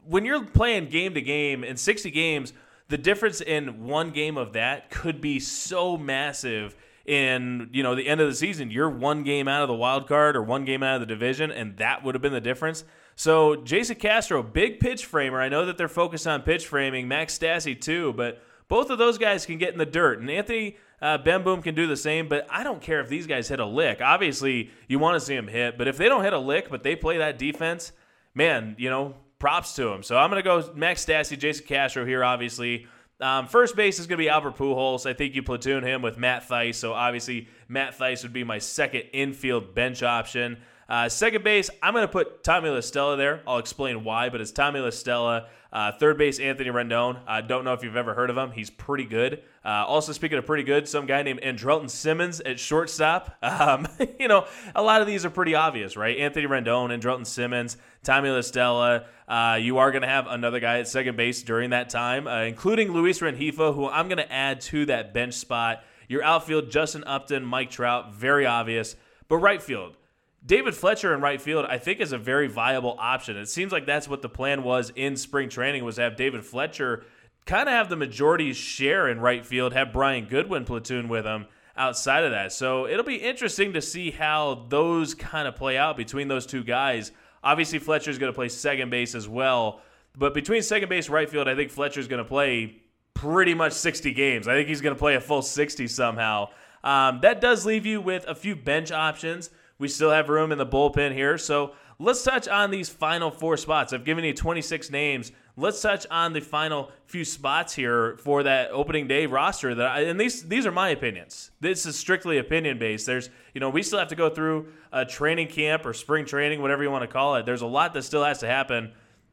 when 0.06 0.24
you're 0.24 0.44
playing 0.44 0.86
game 0.86 1.14
to 1.14 1.20
game 1.20 1.64
in 1.64 1.76
60 1.76 2.10
games, 2.10 2.52
the 2.88 2.98
difference 2.98 3.40
in 3.40 3.84
one 3.84 4.10
game 4.10 4.36
of 4.36 4.52
that 4.52 4.90
could 4.90 5.20
be 5.20 5.40
so 5.40 5.96
massive 5.96 6.76
in 7.06 7.68
you 7.72 7.82
know 7.82 7.94
the 7.94 8.06
end 8.06 8.20
of 8.20 8.28
the 8.28 8.34
season. 8.34 8.70
You're 8.70 8.90
one 8.90 9.22
game 9.22 9.48
out 9.48 9.62
of 9.62 9.68
the 9.68 9.74
wild 9.74 10.06
card 10.06 10.36
or 10.36 10.42
one 10.42 10.64
game 10.64 10.82
out 10.82 10.96
of 10.96 11.00
the 11.00 11.06
division 11.06 11.50
and 11.50 11.76
that 11.78 12.04
would 12.04 12.14
have 12.14 12.22
been 12.22 12.32
the 12.32 12.40
difference. 12.40 12.84
So 13.16 13.56
jason 13.56 13.96
castro 13.96 14.42
big 14.42 14.78
pitch 14.78 15.04
framer. 15.04 15.40
I 15.40 15.48
know 15.48 15.66
that 15.66 15.76
they're 15.76 15.88
focused 15.88 16.26
on 16.26 16.42
pitch 16.42 16.66
framing 16.66 17.08
max 17.08 17.36
stassi 17.36 17.80
too 17.80 18.12
but 18.12 18.42
both 18.68 18.88
of 18.90 18.98
those 18.98 19.18
guys 19.18 19.46
can 19.46 19.58
get 19.58 19.72
in 19.72 19.78
the 19.78 19.86
dirt. 19.86 20.20
And 20.20 20.30
anthony 20.30 20.76
uh, 21.00 21.18
Bemboom 21.18 21.64
can 21.64 21.74
do 21.74 21.88
the 21.88 21.96
same, 21.96 22.28
but 22.28 22.46
I 22.48 22.62
don't 22.62 22.80
care 22.80 23.00
if 23.00 23.08
these 23.08 23.26
guys 23.26 23.48
hit 23.48 23.58
a 23.58 23.66
lick. 23.66 24.00
Obviously, 24.00 24.70
you 24.86 25.00
want 25.00 25.18
to 25.18 25.20
see 25.20 25.34
them 25.34 25.48
hit, 25.48 25.76
but 25.76 25.88
if 25.88 25.96
they 25.96 26.08
don't 26.08 26.22
hit 26.22 26.32
a 26.32 26.38
lick, 26.38 26.70
but 26.70 26.84
they 26.84 26.94
play 26.94 27.18
that 27.18 27.38
defense, 27.38 27.92
man, 28.36 28.76
you 28.78 28.88
know, 28.88 29.16
props 29.42 29.74
to 29.74 29.88
him. 29.88 30.04
So 30.04 30.16
I'm 30.16 30.30
going 30.30 30.40
to 30.40 30.44
go 30.44 30.72
Max 30.76 31.04
Stassi, 31.04 31.36
Jason 31.36 31.66
Castro 31.66 32.06
here, 32.06 32.22
obviously. 32.22 32.86
Um, 33.20 33.48
first 33.48 33.74
base 33.74 33.98
is 33.98 34.06
going 34.06 34.16
to 34.16 34.22
be 34.22 34.28
Albert 34.28 34.56
Pujols. 34.56 35.04
I 35.04 35.14
think 35.14 35.34
you 35.34 35.42
platoon 35.42 35.82
him 35.82 36.00
with 36.00 36.16
Matt 36.16 36.48
Thaiss. 36.48 36.76
So 36.76 36.92
obviously, 36.92 37.48
Matt 37.66 37.98
Thaiss 37.98 38.22
would 38.22 38.32
be 38.32 38.44
my 38.44 38.60
second 38.60 39.02
infield 39.12 39.74
bench 39.74 40.04
option. 40.04 40.58
Uh, 40.88 41.08
second 41.08 41.42
base, 41.42 41.70
I'm 41.82 41.92
going 41.92 42.06
to 42.06 42.12
put 42.12 42.44
Tommy 42.44 42.70
La 42.70 42.78
Stella 42.78 43.16
there. 43.16 43.42
I'll 43.44 43.58
explain 43.58 44.04
why, 44.04 44.28
but 44.28 44.40
it's 44.40 44.52
Tommy 44.52 44.78
La 44.78 44.90
Stella. 44.90 45.48
Uh, 45.72 45.90
third 45.90 46.18
base, 46.18 46.38
Anthony 46.38 46.70
Rendon. 46.70 47.18
I 47.26 47.40
don't 47.40 47.64
know 47.64 47.72
if 47.72 47.82
you've 47.82 47.96
ever 47.96 48.14
heard 48.14 48.30
of 48.30 48.36
him. 48.38 48.52
He's 48.52 48.70
pretty 48.70 49.06
good. 49.06 49.42
Uh, 49.64 49.84
also, 49.86 50.12
speaking 50.12 50.38
of 50.38 50.46
pretty 50.46 50.64
good, 50.64 50.88
some 50.88 51.06
guy 51.06 51.22
named 51.22 51.40
Andrelton 51.40 51.88
Simmons 51.88 52.40
at 52.40 52.58
shortstop. 52.58 53.38
Um, 53.62 53.86
you 54.18 54.28
know, 54.28 54.46
a 54.74 54.82
lot 54.82 55.02
of 55.02 55.06
these 55.06 55.24
are 55.24 55.30
pretty 55.30 55.54
obvious, 55.54 55.96
right? 55.96 56.16
Anthony 56.16 56.46
Rendon, 56.46 56.88
Andrelton 56.90 57.26
Simmons, 57.26 57.76
Tommy 58.02 58.30
La 58.30 58.40
Stella. 58.40 59.04
Uh, 59.28 59.58
you 59.60 59.78
are 59.78 59.90
going 59.92 60.02
to 60.02 60.08
have 60.08 60.26
another 60.26 60.58
guy 60.58 60.78
at 60.78 60.88
second 60.88 61.16
base 61.16 61.42
during 61.42 61.70
that 61.70 61.90
time, 61.90 62.26
uh, 62.26 62.42
including 62.42 62.92
Luis 62.92 63.20
Rengifo, 63.20 63.74
who 63.74 63.88
I'm 63.88 64.08
going 64.08 64.18
to 64.18 64.32
add 64.32 64.62
to 64.62 64.86
that 64.86 65.12
bench 65.12 65.34
spot. 65.34 65.84
Your 66.08 66.24
outfield, 66.24 66.70
Justin 66.70 67.04
Upton, 67.04 67.44
Mike 67.44 67.70
Trout, 67.70 68.14
very 68.14 68.46
obvious. 68.46 68.96
But 69.28 69.36
right 69.36 69.62
field, 69.62 69.96
David 70.44 70.74
Fletcher 70.74 71.14
in 71.14 71.20
right 71.20 71.40
field, 71.40 71.66
I 71.68 71.78
think, 71.78 72.00
is 72.00 72.12
a 72.12 72.18
very 72.18 72.48
viable 72.48 72.96
option. 72.98 73.36
It 73.36 73.48
seems 73.48 73.70
like 73.70 73.86
that's 73.86 74.08
what 74.08 74.22
the 74.22 74.28
plan 74.28 74.64
was 74.64 74.90
in 74.96 75.16
spring 75.16 75.48
training 75.48 75.84
was 75.84 75.96
to 75.96 76.02
have 76.02 76.16
David 76.16 76.44
Fletcher 76.44 77.04
kind 77.46 77.68
of 77.68 77.74
have 77.74 77.88
the 77.88 77.96
majority 77.96 78.52
share 78.52 79.08
in 79.08 79.20
right 79.20 79.44
field, 79.44 79.72
have 79.72 79.92
Brian 79.92 80.26
Goodwin 80.26 80.64
platoon 80.64 81.08
with 81.08 81.24
him 81.24 81.46
outside 81.76 82.24
of 82.24 82.30
that. 82.32 82.52
So 82.52 82.86
it'll 82.86 83.04
be 83.04 83.16
interesting 83.16 83.72
to 83.72 83.82
see 83.82 84.10
how 84.10 84.66
those 84.68 85.14
kind 85.14 85.48
of 85.48 85.56
play 85.56 85.76
out 85.76 85.96
between 85.96 86.28
those 86.28 86.46
two 86.46 86.62
guys. 86.62 87.12
Obviously, 87.42 87.78
Fletcher's 87.78 88.18
going 88.18 88.32
to 88.32 88.36
play 88.36 88.48
second 88.48 88.90
base 88.90 89.14
as 89.14 89.28
well. 89.28 89.80
But 90.16 90.34
between 90.34 90.62
second 90.62 90.88
base 90.88 91.08
right 91.08 91.28
field, 91.28 91.48
I 91.48 91.54
think 91.54 91.70
Fletcher's 91.70 92.08
going 92.08 92.22
to 92.22 92.28
play 92.28 92.82
pretty 93.14 93.54
much 93.54 93.72
60 93.72 94.12
games. 94.12 94.46
I 94.46 94.54
think 94.54 94.68
he's 94.68 94.80
going 94.80 94.94
to 94.94 94.98
play 94.98 95.14
a 95.14 95.20
full 95.20 95.42
60 95.42 95.88
somehow. 95.88 96.48
Um, 96.84 97.20
that 97.22 97.40
does 97.40 97.64
leave 97.64 97.86
you 97.86 98.00
with 98.00 98.24
a 98.26 98.34
few 98.34 98.56
bench 98.56 98.92
options. 98.92 99.50
We 99.82 99.88
still 99.88 100.12
have 100.12 100.28
room 100.28 100.52
in 100.52 100.58
the 100.58 100.64
bullpen 100.64 101.12
here. 101.12 101.36
So 101.36 101.72
let's 101.98 102.22
touch 102.22 102.46
on 102.46 102.70
these 102.70 102.88
final 102.88 103.32
four 103.32 103.56
spots. 103.56 103.92
I've 103.92 104.04
given 104.04 104.22
you 104.22 104.32
26 104.32 104.90
names. 104.90 105.32
Let's 105.56 105.82
touch 105.82 106.06
on 106.08 106.32
the 106.32 106.40
final 106.40 106.92
few 107.06 107.24
spots 107.24 107.74
here 107.74 108.16
for 108.18 108.44
that 108.44 108.70
opening 108.70 109.08
day 109.08 109.26
roster. 109.26 109.74
That 109.74 109.88
I, 109.88 110.00
and 110.02 110.20
these 110.20 110.44
these 110.44 110.66
are 110.66 110.70
my 110.70 110.90
opinions. 110.90 111.50
This 111.58 111.84
is 111.84 111.98
strictly 111.98 112.38
opinion 112.38 112.78
based. 112.78 113.06
There's 113.06 113.28
you 113.54 113.60
know 113.60 113.70
we 113.70 113.82
still 113.82 113.98
have 113.98 114.06
to 114.08 114.14
go 114.14 114.30
through 114.30 114.68
a 114.92 115.04
training 115.04 115.48
camp 115.48 115.84
or 115.84 115.92
spring 115.92 116.26
training, 116.26 116.62
whatever 116.62 116.84
you 116.84 116.90
want 116.92 117.02
to 117.02 117.08
call 117.08 117.34
it. 117.34 117.44
There's 117.44 117.62
a 117.62 117.66
lot 117.66 117.92
that 117.94 118.04
still 118.04 118.22
has 118.22 118.38
to 118.38 118.46
happen. 118.46 118.92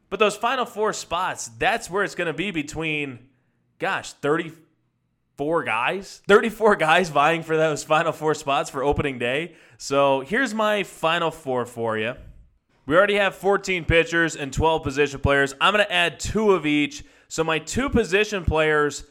But 0.10 0.18
those 0.18 0.36
final 0.36 0.66
four 0.66 0.94
spots, 0.94 1.48
that's 1.60 1.92
where 1.92 2.04
it's 2.04 2.16
going 2.16 2.26
to 2.26 2.34
be 2.34 2.50
between, 2.50 3.20
gosh, 3.78 4.14
30, 4.14 4.52
four 5.40 5.64
guys, 5.64 6.22
34 6.28 6.76
guys 6.76 7.08
vying 7.08 7.44
for 7.44 7.56
those 7.56 7.82
final 7.82 8.12
four 8.12 8.34
spots 8.34 8.70
for 8.70 8.84
opening 8.84 9.18
day. 9.18 9.56
So 9.78 10.20
here's 10.20 10.54
my 10.54 10.84
final 10.84 11.32
four 11.32 11.66
for 11.66 11.98
you. 11.98 12.16
We 12.86 12.98
already 12.98 13.16
have 13.16 13.36
14 13.36 13.86
pitchers 13.86 14.36
and 14.36 14.52
12 14.52 14.84
position 14.84 15.22
players. 15.22 15.56
I'm 15.62 15.74
going 15.74 15.86
to 15.86 15.90
add 15.90 16.20
two 16.20 16.52
of 16.52 16.66
each. 16.66 17.06
So 17.30 17.46
my 17.46 17.58
two 17.58 17.90
position 17.90 18.44
players, 18.44 19.06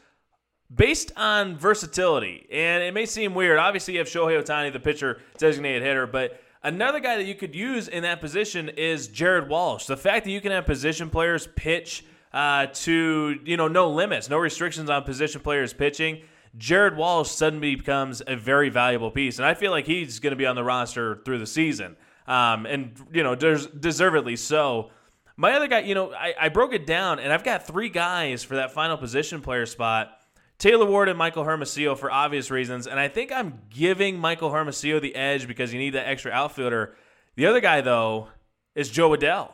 based 0.75 1.13
on 1.17 1.57
versatility, 1.57 2.47
and 2.53 2.83
it 2.83 2.93
may 2.93 3.07
seem 3.07 3.35
weird. 3.35 3.59
Obviously, 3.59 3.95
you 3.95 4.01
have 4.01 4.09
Shohei 4.09 4.39
Ohtani, 4.39 4.71
the 4.71 4.81
pitcher 4.81 5.23
designated 5.39 5.83
hitter, 5.83 6.07
but 6.07 6.43
another 6.63 7.01
guy 7.01 7.17
that 7.17 7.25
you 7.25 7.37
could 7.37 7.55
use 7.55 7.89
in 7.89 8.03
that 8.03 8.21
position 8.21 8.69
is 8.69 9.09
Jared 9.09 9.49
Walsh. 9.49 9.87
The 9.87 9.97
fact 9.97 10.27
that 10.27 10.31
you 10.31 10.43
can 10.43 10.53
have 10.53 10.67
position 10.67 11.09
players 11.09 11.49
pitch 11.57 12.05
uh, 12.33 12.67
to 12.67 13.39
you 13.45 13.57
know 13.57 13.69
no 13.69 13.91
limits, 13.91 14.29
no 14.29 14.39
restrictions 14.39 14.91
on 14.91 15.05
position 15.05 15.41
players 15.41 15.73
pitching. 15.73 16.23
Jared 16.57 16.97
Walsh 16.97 17.31
suddenly 17.31 17.77
becomes 17.77 18.23
a 18.27 18.35
very 18.37 18.69
valuable 18.69 19.11
piece, 19.11 19.39
and 19.39 19.47
I 19.47 19.55
feel 19.55 19.71
like 19.71 19.87
he's 19.87 20.19
going 20.19 20.33
to 20.33 20.37
be 20.37 20.47
on 20.47 20.57
the 20.57 20.65
roster 20.65 21.21
through 21.25 21.39
the 21.39 21.47
season, 21.47 21.97
um, 22.27 22.67
and 22.67 22.93
you 23.13 23.23
know 23.23 23.35
des- 23.35 23.69
deservedly 23.79 24.37
so. 24.37 24.91
My 25.37 25.53
other 25.53 25.69
guy, 25.69 25.81
you 25.81 25.95
know, 25.95 26.13
I, 26.13 26.35
I 26.41 26.49
broke 26.49 26.73
it 26.73 26.85
down, 26.85 27.21
and 27.21 27.33
I've 27.33 27.45
got 27.45 27.65
three 27.65 27.91
guys 27.91 28.43
for 28.43 28.57
that 28.57 28.73
final 28.73 28.97
position 28.97 29.41
player 29.41 29.67
spot. 29.67 30.19
Taylor 30.59 30.87
Ward 30.87 31.09
and 31.09 31.17
Michael 31.17 31.45
Hermosillo 31.45 31.95
for 31.95 32.11
obvious 32.11 32.51
reasons, 32.51 32.89
and 32.89 32.99
I 32.99 33.07
think 33.07 33.31
I'm 33.31 33.61
giving 33.71 34.19
Michael 34.19 34.51
Hermosillo 34.51 34.99
the 34.99 35.15
edge 35.15 35.47
because 35.47 35.73
you 35.73 35.79
need 35.79 35.91
that 35.91 36.09
extra 36.09 36.33
outfielder. 36.33 36.97
The 37.37 37.47
other 37.47 37.61
guy, 37.61 37.81
though, 37.81 38.31
is 38.75 38.91
Jo 38.91 39.11
Adell. 39.11 39.53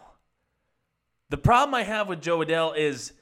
The 1.34 1.38
problem 1.38 1.74
I 1.74 1.82
have 1.82 2.06
with 2.06 2.22
Jo 2.22 2.38
Adell 2.44 2.78
is 2.78 3.12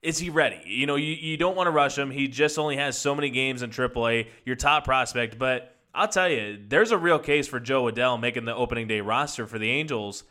is 0.00 0.16
he 0.16 0.30
ready? 0.30 0.62
You 0.64 0.86
know, 0.86 0.96
you, 0.96 1.12
you 1.12 1.36
don't 1.36 1.54
want 1.54 1.66
to 1.66 1.70
rush 1.70 1.98
him. 1.98 2.10
He 2.10 2.28
just 2.28 2.58
only 2.58 2.78
has 2.78 2.96
so 2.96 3.14
many 3.14 3.28
games 3.28 3.60
in 3.60 3.68
AAA, 3.68 4.28
your 4.46 4.56
top 4.56 4.86
prospect. 4.86 5.38
But 5.38 5.76
I'll 5.94 6.08
tell 6.08 6.30
you, 6.30 6.58
there's 6.66 6.92
a 6.92 6.96
real 6.96 7.18
case 7.18 7.46
for 7.46 7.60
Jo 7.60 7.90
Adell 7.92 8.18
making 8.18 8.46
the 8.46 8.54
opening 8.54 8.88
day 8.88 9.02
roster 9.02 9.46
for 9.46 9.58
the 9.58 9.68
Angels. 9.68 10.24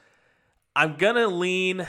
I'm 0.76 0.96
going 0.96 1.14
to 1.14 1.28
lean 1.28 1.86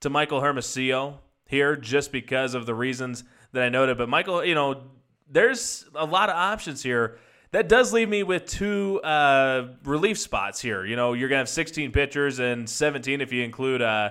to 0.00 0.10
Michael 0.10 0.42
Hermosillo 0.42 1.20
here 1.46 1.76
just 1.76 2.12
because 2.12 2.52
of 2.52 2.66
the 2.66 2.74
reasons 2.74 3.24
that 3.52 3.62
I 3.62 3.70
noted. 3.70 3.96
But 3.96 4.10
Michael, 4.10 4.44
you 4.44 4.54
know, 4.54 4.82
there's 5.30 5.86
a 5.94 6.04
lot 6.04 6.28
of 6.28 6.36
options 6.36 6.82
here 6.82 7.16
that 7.50 7.68
does 7.68 7.92
leave 7.92 8.08
me 8.08 8.22
with 8.22 8.46
two 8.46 9.00
uh, 9.02 9.68
relief 9.84 10.18
spots 10.18 10.60
here. 10.60 10.84
You 10.84 10.96
know, 10.96 11.14
you're 11.14 11.28
to 11.28 11.36
have 11.36 11.48
16 11.48 11.92
pitchers 11.92 12.38
and 12.38 12.68
17 12.68 13.20
if 13.20 13.32
you 13.32 13.42
include 13.42 13.80
uh, 13.82 14.10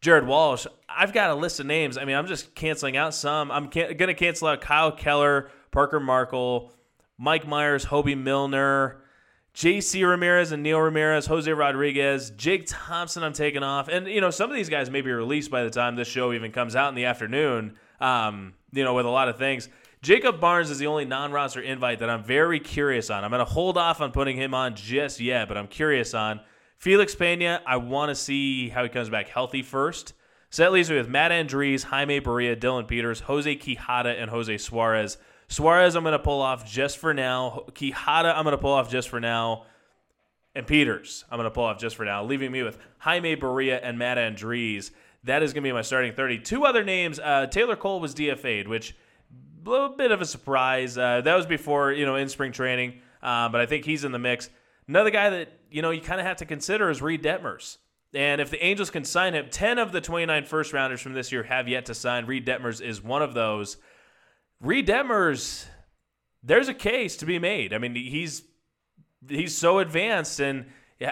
Jared 0.00 0.26
Walsh. 0.26 0.66
I've 0.88 1.12
got 1.12 1.30
a 1.30 1.34
list 1.34 1.60
of 1.60 1.66
names. 1.66 1.96
I 1.96 2.04
mean, 2.04 2.16
I'm 2.16 2.26
just 2.26 2.54
canceling 2.54 2.96
out 2.96 3.14
some. 3.14 3.50
I'm 3.50 3.68
can- 3.68 3.96
to 3.96 4.14
cancel 4.14 4.48
out 4.48 4.60
Kyle 4.60 4.92
Keller, 4.92 5.50
Parker 5.70 6.00
Markel, 6.00 6.72
Mike 7.18 7.46
Myers, 7.46 7.86
Hoby 7.86 8.18
Milner, 8.18 9.00
J.C. 9.54 10.02
Ramirez 10.02 10.50
and 10.50 10.62
Neil 10.62 10.80
Ramirez, 10.80 11.26
Jose 11.26 11.50
Rodriguez, 11.50 12.30
Jake 12.30 12.64
Thompson. 12.66 13.22
I'm 13.22 13.34
taking 13.34 13.62
off, 13.62 13.88
and 13.88 14.08
you 14.08 14.20
know 14.20 14.30
some 14.30 14.50
of 14.50 14.56
these 14.56 14.70
guys 14.70 14.90
may 14.90 15.02
be 15.02 15.12
released 15.12 15.50
by 15.50 15.62
the 15.62 15.70
time 15.70 15.94
this 15.94 16.08
show 16.08 16.32
even 16.32 16.52
comes 16.52 16.74
out 16.74 16.88
in 16.88 16.94
the 16.94 17.04
afternoon. 17.04 17.76
Um, 18.00 18.54
you 18.72 18.82
know, 18.82 18.94
with 18.94 19.06
a 19.06 19.10
lot 19.10 19.28
of 19.28 19.36
things. 19.36 19.68
Jacob 20.02 20.40
Barnes 20.40 20.68
is 20.68 20.78
the 20.78 20.88
only 20.88 21.04
non-roster 21.04 21.60
invite 21.60 22.00
that 22.00 22.10
I'm 22.10 22.24
very 22.24 22.58
curious 22.58 23.08
on. 23.08 23.22
I'm 23.22 23.30
going 23.30 23.38
to 23.38 23.52
hold 23.52 23.78
off 23.78 24.00
on 24.00 24.10
putting 24.10 24.36
him 24.36 24.52
on 24.52 24.74
just 24.74 25.20
yet, 25.20 25.46
but 25.46 25.56
I'm 25.56 25.68
curious 25.68 26.12
on 26.12 26.40
Felix 26.76 27.14
Pena. 27.14 27.62
I 27.64 27.76
want 27.76 28.08
to 28.08 28.16
see 28.16 28.68
how 28.68 28.82
he 28.82 28.88
comes 28.88 29.08
back 29.08 29.28
healthy 29.28 29.62
first. 29.62 30.14
So 30.50 30.64
that 30.64 30.72
leaves 30.72 30.90
me 30.90 30.96
with 30.96 31.08
Matt 31.08 31.30
Andriese, 31.30 31.84
Jaime 31.84 32.20
Barria, 32.20 32.56
Dylan 32.56 32.88
Peters, 32.88 33.20
Jose 33.20 33.56
Quijada, 33.56 34.20
and 34.20 34.28
Jose 34.28 34.58
Suarez. 34.58 35.18
Suarez, 35.46 35.94
I'm 35.94 36.02
going 36.02 36.12
to 36.12 36.18
pull 36.18 36.42
off 36.42 36.68
just 36.68 36.98
for 36.98 37.14
now. 37.14 37.66
Quijada, 37.70 38.36
I'm 38.36 38.42
going 38.42 38.56
to 38.56 38.58
pull 38.58 38.72
off 38.72 38.90
just 38.90 39.08
for 39.08 39.20
now. 39.20 39.66
And 40.56 40.66
Peters, 40.66 41.24
I'm 41.30 41.38
going 41.38 41.44
to 41.48 41.54
pull 41.54 41.64
off 41.64 41.78
just 41.78 41.94
for 41.94 42.04
now, 42.04 42.24
leaving 42.24 42.50
me 42.50 42.64
with 42.64 42.76
Jaime 42.98 43.36
Barria 43.36 43.78
and 43.80 43.98
Matt 43.98 44.18
Andriese. 44.18 44.90
That 45.22 45.44
is 45.44 45.52
going 45.52 45.62
to 45.62 45.68
be 45.68 45.72
my 45.72 45.82
starting 45.82 46.12
30. 46.12 46.40
Two 46.40 46.64
other 46.64 46.82
names. 46.82 47.20
Uh, 47.20 47.46
Taylor 47.46 47.76
Cole 47.76 48.00
was 48.00 48.16
DFA'd, 48.16 48.66
which 48.66 48.96
little 49.64 49.90
bit 49.90 50.10
of 50.10 50.20
a 50.20 50.26
surprise. 50.26 50.96
Uh, 50.96 51.20
that 51.22 51.34
was 51.34 51.46
before 51.46 51.92
you 51.92 52.06
know 52.06 52.16
in 52.16 52.28
spring 52.28 52.52
training, 52.52 53.00
uh, 53.22 53.48
but 53.48 53.60
I 53.60 53.66
think 53.66 53.84
he's 53.84 54.04
in 54.04 54.12
the 54.12 54.18
mix. 54.18 54.50
Another 54.88 55.10
guy 55.10 55.30
that 55.30 55.60
you 55.70 55.82
know 55.82 55.90
you 55.90 56.00
kind 56.00 56.20
of 56.20 56.26
have 56.26 56.38
to 56.38 56.44
consider 56.44 56.90
is 56.90 57.02
Reid 57.02 57.22
Detmers. 57.22 57.78
And 58.14 58.40
if 58.40 58.50
the 58.50 58.62
Angels 58.62 58.90
can 58.90 59.04
sign 59.04 59.32
him, 59.32 59.46
10 59.50 59.78
of 59.78 59.90
the 59.90 60.00
29 60.00 60.44
first 60.44 60.74
rounders 60.74 61.00
from 61.00 61.14
this 61.14 61.32
year 61.32 61.44
have 61.44 61.66
yet 61.66 61.86
to 61.86 61.94
sign. 61.94 62.26
Reid 62.26 62.46
Detmers 62.46 62.82
is 62.82 63.02
one 63.02 63.22
of 63.22 63.32
those. 63.32 63.78
Reid 64.60 64.86
Detmers, 64.86 65.64
there's 66.42 66.68
a 66.68 66.74
case 66.74 67.16
to 67.16 67.26
be 67.26 67.38
made. 67.38 67.72
I 67.72 67.78
mean, 67.78 67.94
he's 67.94 68.42
he's 69.28 69.56
so 69.56 69.78
advanced 69.78 70.40
and 70.40 70.66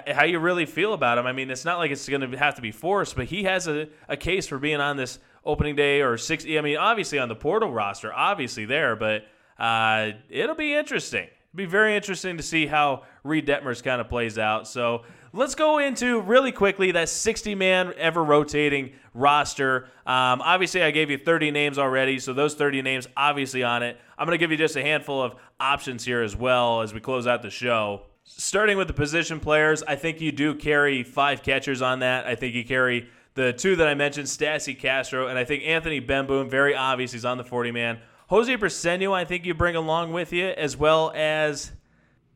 how 0.06 0.24
you 0.24 0.38
really 0.38 0.66
feel 0.66 0.92
about 0.92 1.18
him. 1.18 1.26
I 1.26 1.32
mean, 1.32 1.50
it's 1.50 1.64
not 1.64 1.78
like 1.78 1.90
it's 1.90 2.08
going 2.08 2.28
to 2.28 2.38
have 2.38 2.56
to 2.56 2.62
be 2.62 2.70
forced, 2.70 3.16
but 3.16 3.26
he 3.26 3.44
has 3.44 3.66
a, 3.66 3.88
a 4.08 4.16
case 4.16 4.46
for 4.46 4.58
being 4.58 4.80
on 4.80 4.96
this 4.96 5.18
opening 5.44 5.76
day 5.76 6.00
or 6.00 6.16
60. 6.16 6.58
I 6.58 6.62
mean, 6.62 6.76
obviously 6.76 7.18
on 7.18 7.28
the 7.28 7.36
portal 7.36 7.72
roster, 7.72 8.12
obviously 8.12 8.64
there, 8.64 8.96
but 8.96 9.24
uh, 9.58 10.12
it'll 10.28 10.54
be 10.54 10.74
interesting. 10.74 11.24
It'll 11.24 11.56
be 11.56 11.66
very 11.66 11.96
interesting 11.96 12.36
to 12.36 12.42
see 12.42 12.66
how 12.66 13.04
Reid 13.24 13.46
Detmers 13.46 13.82
kind 13.82 14.00
of 14.00 14.08
plays 14.08 14.38
out. 14.38 14.68
So 14.68 15.02
let's 15.32 15.54
go 15.54 15.78
into 15.78 16.20
really 16.20 16.52
quickly 16.52 16.92
that 16.92 17.08
60 17.08 17.54
man 17.54 17.92
ever 17.96 18.22
rotating 18.22 18.92
roster. 19.14 19.84
Um, 20.06 20.40
obviously, 20.42 20.82
I 20.82 20.90
gave 20.90 21.10
you 21.10 21.18
30 21.18 21.50
names 21.50 21.78
already, 21.78 22.18
so 22.18 22.32
those 22.32 22.54
30 22.54 22.82
names 22.82 23.06
obviously 23.16 23.62
on 23.62 23.82
it. 23.82 23.98
I'm 24.18 24.26
going 24.26 24.38
to 24.38 24.42
give 24.42 24.50
you 24.50 24.56
just 24.56 24.76
a 24.76 24.82
handful 24.82 25.22
of 25.22 25.34
options 25.58 26.04
here 26.04 26.22
as 26.22 26.36
well 26.36 26.82
as 26.82 26.94
we 26.94 27.00
close 27.00 27.26
out 27.26 27.42
the 27.42 27.50
show. 27.50 28.02
Starting 28.24 28.76
with 28.76 28.86
the 28.86 28.94
position 28.94 29.40
players, 29.40 29.82
I 29.82 29.96
think 29.96 30.20
you 30.20 30.30
do 30.30 30.54
carry 30.54 31.02
five 31.02 31.42
catchers 31.42 31.82
on 31.82 32.00
that. 32.00 32.26
I 32.26 32.36
think 32.36 32.54
you 32.54 32.64
carry 32.64 33.08
the 33.34 33.52
two 33.52 33.76
that 33.76 33.86
I 33.86 33.94
mentioned, 33.94 34.26
Stassi 34.26 34.78
Castro, 34.78 35.28
and 35.28 35.38
I 35.38 35.44
think 35.44 35.64
Anthony 35.64 36.00
Bemboom, 36.00 36.50
very 36.50 36.74
obvious, 36.74 37.12
he's 37.12 37.24
on 37.24 37.38
the 37.38 37.44
40 37.44 37.70
man. 37.72 38.00
Jose 38.28 38.54
Briceño, 38.56 39.12
I 39.12 39.24
think 39.24 39.44
you 39.44 39.54
bring 39.54 39.76
along 39.76 40.12
with 40.12 40.32
you, 40.32 40.48
as 40.48 40.76
well 40.76 41.12
as 41.14 41.72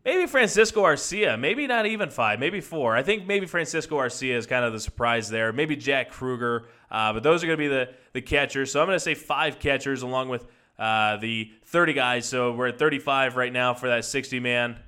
maybe 0.05 0.27
Francisco 0.27 0.83
Arcia, 0.83 1.39
maybe 1.39 1.67
not 1.67 1.87
even 1.87 2.11
five, 2.11 2.39
maybe 2.39 2.61
four. 2.61 2.97
I 2.97 3.03
think 3.03 3.27
maybe 3.27 3.47
Francisco 3.47 3.99
Arcia 3.99 4.35
is 4.35 4.47
kind 4.47 4.65
of 4.65 4.73
the 4.73 4.81
surprise 4.81 5.29
there. 5.29 5.53
Maybe 5.53 5.77
Jack 5.77 6.11
Kruger, 6.11 6.67
uh, 6.91 7.13
but 7.13 7.23
those 7.23 7.43
are 7.43 7.47
going 7.47 7.59
to 7.59 7.63
be 7.63 7.69
the 7.69 7.91
the 8.13 8.23
catchers. 8.23 8.73
So 8.73 8.81
I'm 8.81 8.87
going 8.87 8.97
to 8.97 9.01
say 9.01 9.15
five 9.15 9.59
catchers 9.59 10.03
along 10.03 10.29
with 10.29 10.47
uh, 10.79 11.17
the 11.19 11.51
30 11.67 11.93
guys. 11.93 12.27
So 12.27 12.53
we're 12.53 12.69
at 12.69 12.79
35 12.79 13.37
right 13.37 13.53
now 13.53 13.75
for 13.75 13.89
that 13.89 14.05
60 14.05 14.41
man. 14.41 14.79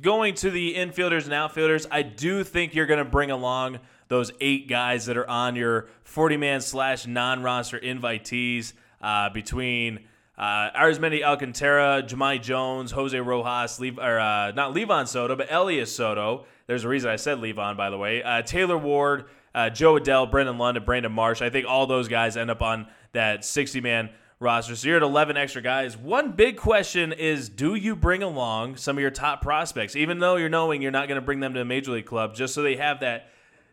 Going 0.00 0.34
to 0.36 0.50
the 0.50 0.74
infielders 0.74 1.24
and 1.24 1.32
outfielders, 1.32 1.86
I 1.90 2.02
do 2.02 2.42
think 2.42 2.74
you're 2.74 2.86
going 2.86 2.98
to 2.98 3.04
bring 3.04 3.30
along 3.30 3.78
those 4.08 4.32
eight 4.40 4.68
guys 4.68 5.06
that 5.06 5.16
are 5.16 5.28
on 5.28 5.56
your 5.56 5.88
40 6.04 6.36
man 6.36 6.60
slash 6.60 7.06
non 7.06 7.42
roster 7.42 7.78
invitees 7.78 8.72
uh, 9.00 9.30
between 9.30 10.00
uh, 10.38 10.70
Arismendy 10.72 11.22
Alcantara, 11.22 12.02
Jahmai 12.02 12.40
Jones, 12.42 12.92
Jose 12.92 13.18
Rojas, 13.18 13.80
Le- 13.80 14.00
or 14.00 14.18
uh, 14.18 14.52
not 14.52 14.74
Livan 14.74 15.08
Soto, 15.08 15.34
but 15.34 15.50
Elias 15.50 15.94
Soto. 15.94 16.44
There's 16.66 16.84
a 16.84 16.88
reason 16.88 17.10
I 17.10 17.16
said 17.16 17.38
Livan, 17.38 17.76
by 17.76 17.90
the 17.90 17.98
way. 17.98 18.22
Uh, 18.22 18.42
Taylor 18.42 18.76
Ward, 18.76 19.24
uh, 19.54 19.70
Jo 19.70 19.98
Adell, 19.98 20.30
Brendan 20.30 20.58
Lund, 20.58 20.76
and 20.76 20.84
Brandon 20.84 21.12
Marsh. 21.12 21.40
I 21.40 21.48
think 21.48 21.66
all 21.66 21.86
those 21.86 22.08
guys 22.08 22.36
end 22.36 22.50
up 22.50 22.60
on 22.60 22.86
that 23.12 23.44
60 23.44 23.80
man 23.80 24.10
roster. 24.38 24.76
So 24.76 24.88
you're 24.88 24.98
at 24.98 25.02
11 25.02 25.36
extra 25.36 25.62
guys. 25.62 25.96
One 25.96 26.32
big 26.32 26.58
question 26.58 27.12
is 27.12 27.48
do 27.48 27.74
you 27.74 27.96
bring 27.96 28.22
along 28.22 28.76
some 28.76 28.98
of 28.98 29.00
your 29.00 29.10
top 29.10 29.40
prospects, 29.40 29.96
even 29.96 30.18
though 30.18 30.36
you're 30.36 30.50
knowing 30.50 30.82
you're 30.82 30.90
not 30.90 31.08
going 31.08 31.16
to 31.16 31.24
bring 31.24 31.40
them 31.40 31.54
to 31.54 31.60
a 31.60 31.64
major 31.64 31.92
league 31.92 32.06
club, 32.06 32.34
just 32.34 32.52
so 32.52 32.62
they 32.62 32.76
have 32.76 33.00
that 33.00 33.30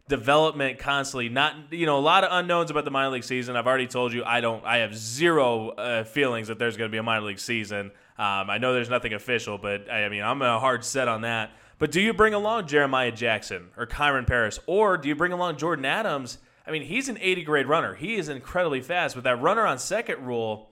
development 0.07 0.79
constantly? 0.79 1.29
Not, 1.29 1.71
you 1.71 1.85
know, 1.85 1.97
a 1.97 2.01
lot 2.01 2.23
of 2.23 2.29
unknowns 2.31 2.71
about 2.71 2.85
the 2.85 2.91
minor 2.91 3.11
league 3.11 3.23
season. 3.23 3.55
I've 3.55 3.67
already 3.67 3.87
told 3.87 4.13
you 4.13 4.23
I 4.23 4.41
don't, 4.41 4.63
I 4.65 4.77
have 4.77 4.95
zero 4.95 5.69
uh, 5.69 6.03
feelings 6.03 6.47
that 6.47 6.59
there's 6.59 6.77
going 6.77 6.89
to 6.89 6.91
be 6.91 6.97
a 6.97 7.03
minor 7.03 7.25
league 7.25 7.39
season. 7.39 7.91
Um, 8.17 8.49
I 8.49 8.57
know 8.57 8.73
there's 8.73 8.89
nothing 8.89 9.13
official, 9.13 9.57
but 9.57 9.89
I 9.89 10.07
mean, 10.09 10.21
I'm 10.21 10.41
a 10.41 10.59
hard 10.59 10.83
set 10.83 11.07
on 11.07 11.21
that. 11.21 11.51
But 11.79 11.91
do 11.91 11.99
you 11.99 12.13
bring 12.13 12.33
along 12.33 12.67
Jeremiah 12.67 13.11
Jackson 13.11 13.69
or 13.75 13.85
Kyren 13.85 14.27
Paris, 14.27 14.59
or 14.67 14.97
do 14.97 15.09
you 15.09 15.15
bring 15.15 15.33
along 15.33 15.57
Jordan 15.57 15.85
Adams? 15.85 16.37
I 16.65 16.71
mean, 16.71 16.83
he's 16.83 17.09
an 17.09 17.17
80 17.19 17.43
grade 17.43 17.67
runner. 17.67 17.95
He 17.95 18.15
is 18.15 18.29
incredibly 18.29 18.81
fast. 18.81 19.15
With 19.15 19.25
that 19.25 19.41
runner 19.41 19.65
on 19.65 19.79
second 19.79 20.25
rule, 20.25 20.69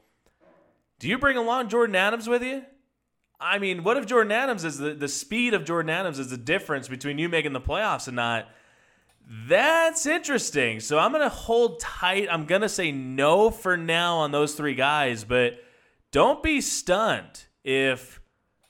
do 0.99 1.07
you 1.07 1.17
bring 1.17 1.35
along 1.35 1.69
Jordan 1.69 1.95
Adams 1.95 2.29
with 2.29 2.43
you? 2.43 2.63
I 3.39 3.57
mean, 3.57 3.83
what 3.83 3.97
if 3.97 4.05
Jordan 4.05 4.31
Adams 4.31 4.63
is 4.63 4.77
the, 4.77 4.93
the 4.93 5.07
speed 5.07 5.55
of 5.55 5.65
Jordan 5.65 5.89
Adams 5.89 6.19
is 6.19 6.29
the 6.29 6.37
difference 6.37 6.87
between 6.87 7.17
you 7.17 7.27
making 7.27 7.53
the 7.53 7.61
playoffs 7.61 8.07
and 8.07 8.15
not? 8.15 8.47
That's 9.27 10.05
interesting. 10.05 10.79
So 10.79 10.99
I'm 10.99 11.11
going 11.11 11.23
to 11.23 11.29
hold 11.29 11.79
tight. 11.79 12.27
I'm 12.29 12.45
going 12.45 12.61
to 12.61 12.69
say 12.69 12.91
no 12.91 13.49
for 13.49 13.77
now 13.77 14.17
on 14.17 14.31
those 14.31 14.55
three 14.55 14.75
guys, 14.75 15.23
but 15.23 15.59
don't 16.11 16.43
be 16.43 16.61
stunned 16.61 17.45
if 17.63 18.21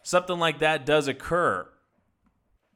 something 0.03 0.37
like 0.37 0.59
that 0.59 0.85
does 0.85 1.07
occur. 1.07 1.67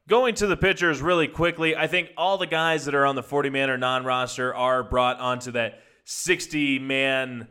Going 0.08 0.34
to 0.36 0.46
the 0.46 0.56
pitchers 0.56 1.00
really 1.00 1.26
quickly, 1.26 1.74
I 1.76 1.86
think 1.86 2.10
all 2.16 2.38
the 2.38 2.46
guys 2.46 2.84
that 2.84 2.94
are 2.94 3.06
on 3.06 3.16
the 3.16 3.22
40 3.22 3.50
man 3.50 3.70
or 3.70 3.78
non 3.78 4.04
roster 4.04 4.54
are 4.54 4.82
brought 4.82 5.18
onto 5.18 5.52
that 5.52 5.80
60 6.04 6.78
man 6.78 7.48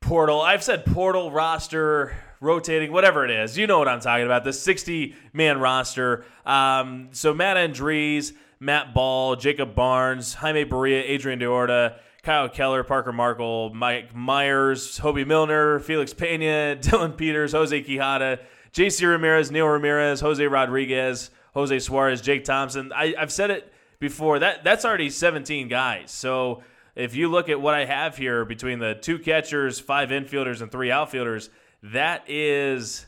portal. 0.00 0.40
I've 0.40 0.62
said 0.62 0.86
portal, 0.86 1.30
roster, 1.30 2.16
rotating, 2.40 2.92
whatever 2.92 3.24
it 3.24 3.30
is. 3.30 3.58
You 3.58 3.66
know 3.66 3.78
what 3.78 3.88
I'm 3.88 4.00
talking 4.00 4.24
about. 4.24 4.44
The 4.44 4.52
60 4.52 5.14
man 5.32 5.60
roster. 5.60 6.24
Um, 6.46 7.08
so 7.12 7.34
Matt 7.34 7.56
Andriese, 7.56 8.32
Matt 8.60 8.94
Ball, 8.94 9.36
Jacob 9.36 9.74
Barnes, 9.74 10.34
Jaime 10.34 10.64
Barria, 10.64 11.02
Adrian 11.04 11.40
DeOrta, 11.40 11.98
Kyle 12.22 12.48
Keller, 12.48 12.84
Parker 12.84 13.12
Markel, 13.12 13.72
Mike 13.72 14.14
Myers, 14.14 14.98
Hoby 15.00 15.26
Milner, 15.26 15.80
Felix 15.80 16.12
Pena, 16.12 16.76
Dylan 16.80 17.16
Peters, 17.16 17.52
Jose 17.52 17.82
Quijada, 17.82 18.38
JC 18.72 19.08
Ramirez, 19.08 19.50
Neil 19.50 19.66
Ramirez, 19.66 20.20
Jose 20.20 20.46
Rodriguez. 20.46 21.30
Jose 21.54 21.78
Suarez, 21.80 22.20
Jake 22.20 22.44
Thompson. 22.44 22.92
I, 22.92 23.14
I've 23.18 23.32
said 23.32 23.50
it 23.50 23.72
before. 23.98 24.38
That 24.38 24.64
that's 24.64 24.84
already 24.84 25.10
17 25.10 25.68
guys. 25.68 26.10
So 26.10 26.62
if 26.94 27.14
you 27.14 27.28
look 27.28 27.48
at 27.48 27.60
what 27.60 27.74
I 27.74 27.84
have 27.84 28.16
here 28.16 28.44
between 28.44 28.78
the 28.78 28.94
two 28.94 29.18
catchers, 29.18 29.80
five 29.80 30.10
infielders, 30.10 30.62
and 30.62 30.70
three 30.70 30.90
outfielders, 30.90 31.50
that 31.82 32.24
is 32.28 33.06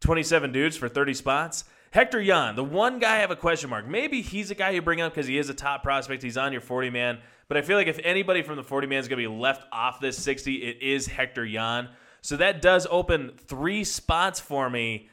27 0.00 0.52
dudes 0.52 0.76
for 0.76 0.88
30 0.88 1.14
spots. 1.14 1.64
Hector 1.90 2.20
Yan, 2.20 2.54
the 2.54 2.64
one 2.64 2.98
guy 2.98 3.16
I 3.16 3.18
have 3.18 3.30
a 3.30 3.36
question 3.36 3.68
mark. 3.68 3.86
Maybe 3.86 4.22
he's 4.22 4.50
a 4.50 4.54
guy 4.54 4.70
you 4.70 4.82
bring 4.82 5.00
up 5.00 5.12
because 5.12 5.26
he 5.26 5.38
is 5.38 5.48
a 5.48 5.54
top 5.54 5.82
prospect. 5.82 6.22
He's 6.22 6.36
on 6.36 6.52
your 6.52 6.60
40 6.60 6.90
man. 6.90 7.18
But 7.48 7.56
I 7.56 7.62
feel 7.62 7.76
like 7.76 7.88
if 7.88 7.98
anybody 8.04 8.42
from 8.42 8.56
the 8.56 8.62
40 8.62 8.86
man 8.86 9.00
is 9.00 9.08
going 9.08 9.20
to 9.20 9.28
be 9.28 9.34
left 9.34 9.64
off 9.72 9.98
this 9.98 10.16
60, 10.18 10.54
it 10.56 10.80
is 10.80 11.08
Hector 11.08 11.44
Yan. 11.44 11.88
So 12.22 12.36
that 12.36 12.62
does 12.62 12.86
open 12.90 13.32
three 13.48 13.82
spots 13.82 14.38
for 14.38 14.70
me 14.70 15.08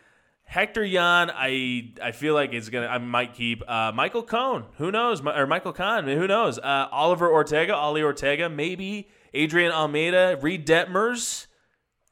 Hector 0.48 0.84
Yan, 0.84 1.30
I 1.30 1.92
I 2.02 2.14
feel 2.14 2.34
like 2.34 2.54
is 2.54 2.70
gonna 2.70 2.88
I 2.88 2.98
might 3.00 3.34
keep 3.34 3.70
uh, 3.70 3.92
Michael 3.94 4.24
Cohn. 4.24 4.64
Who 4.78 4.92
knows? 4.92 5.22
Or 5.22 5.46
Michael 5.46 5.74
Kahn. 5.74 6.08
Who 6.08 6.26
knows? 6.26 6.58
Uh, 6.58 6.88
Oliver 6.90 7.30
Ortega, 7.30 7.76
Ollie 7.76 8.02
Ortega, 8.02 8.48
maybe 8.48 9.10
Adrian 9.34 9.74
Almeida, 9.74 10.40
Reid 10.42 10.66
Detmers. 10.66 11.47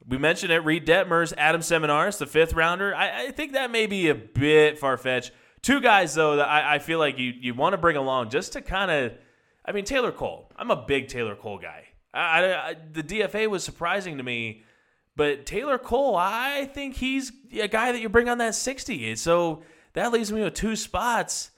We 0.08 0.18
mentioned 0.18 0.52
it. 0.52 0.60
Reid 0.60 0.86
Detmers, 0.86 1.34
Adam 1.38 1.62
Seminaris, 1.62 2.18
the 2.18 2.26
fifth 2.26 2.54
rounder. 2.54 2.94
I, 2.94 3.28
I 3.28 3.32
think 3.32 3.54
that 3.54 3.72
may 3.72 3.88
be 3.88 4.10
a 4.10 4.16
bit 4.16 4.78
far 4.78 4.98
fetched. 4.98 5.32
Two 5.62 5.82
guys 5.82 6.14
though 6.14 6.36
that 6.36 6.48
I, 6.48 6.76
I 6.76 6.80
feel 6.80 7.00
like 7.00 7.18
you 7.18 7.34
you 7.40 7.54
want 7.54 7.74
to 7.74 7.78
bring 7.78 7.98
along 7.98 8.30
just 8.30 8.54
to 8.54 8.62
kind 8.62 8.92
of. 8.92 9.14
I 9.68 9.72
mean 9.72 9.84
Taylor 9.84 10.12
Cole. 10.12 10.52
I'm 10.56 10.70
a 10.70 10.76
big 10.76 11.08
Taylor 11.08 11.36
Cole 11.36 11.58
guy. 11.58 11.86
I, 12.14 12.54
I, 12.54 12.76
the 12.94 13.02
DFA 13.02 13.48
was 13.48 13.64
surprising 13.64 14.18
to 14.18 14.24
me 14.24 14.64
but 15.16 15.46
Taylor 15.46 15.78
Cole, 15.78 16.16
I 16.18 16.66
think 16.66 16.96
he's 16.96 17.32
a 17.54 17.68
guy 17.68 17.92
that 17.92 18.02
you 18.02 18.10
bring 18.10 18.28
on 18.28 18.38
that 18.40 18.56
60. 18.56 19.16
So 19.16 19.64
that 19.94 20.12
leaves 20.12 20.32
me 20.32 20.44
with 20.44 20.54
two 20.54 20.76
spots. 20.76 21.52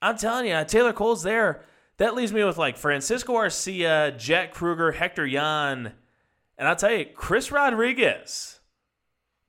I'm 0.00 0.16
telling 0.16 0.46
you, 0.46 0.64
Taylor 0.64 0.92
Cole's 0.92 1.22
there. 1.22 1.62
That 1.98 2.14
leaves 2.14 2.32
me 2.32 2.44
with 2.44 2.58
like 2.58 2.76
Francisco 2.76 3.34
Arcia, 3.34 4.16
Jack 4.18 4.52
Kruger, 4.52 4.92
Hector 4.92 5.26
Yan, 5.26 5.92
and 6.58 6.66
I'll 6.68 6.76
tell 6.76 6.92
you, 6.92 7.06
Chris 7.14 7.50
Rodriguez, 7.50 8.60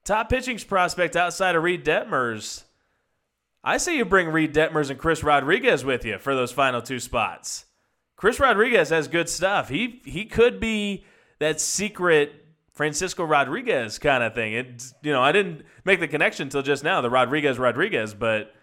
top 0.04 0.30
pitching 0.30 0.58
prospect 0.60 1.16
outside 1.16 1.56
of 1.56 1.64
Reid 1.64 1.86
Detmers. 1.86 2.64
I 3.64 3.78
say 3.78 3.98
you 3.98 4.06
bring 4.06 4.30
Reid 4.30 4.54
Detmers 4.54 4.90
and 4.90 5.00
Chris 5.00 5.24
Rodriguez 5.24 5.84
with 5.84 6.06
you 6.06 6.18
for 6.18 6.36
those 6.36 6.52
final 6.52 6.82
two 6.82 7.00
spots. 7.00 7.66
Chris 8.16 8.40
Rodriguez 8.40 8.90
has 8.90 9.08
good 9.08 9.30
stuff. 9.30 9.70
He 9.70 10.02
he 10.06 10.26
could 10.26 10.60
be 10.60 11.06
that 11.40 11.62
secret 11.62 12.46
Francisco 12.74 13.24
Rodriguez 13.24 14.00
kind 14.00 14.24
of 14.24 14.34
thing. 14.36 14.54
It, 14.54 14.94
you 15.02 15.12
know, 15.12 15.22
I 15.22 15.32
didn't 15.32 15.64
make 15.84 16.00
the 16.00 16.08
connection 16.08 16.44
until 16.44 16.62
just 16.62 16.84
now, 16.84 17.02
the 17.02 17.10
Rodriguez 17.10 17.58
Rodriguez, 17.58 18.14
but 18.14 18.54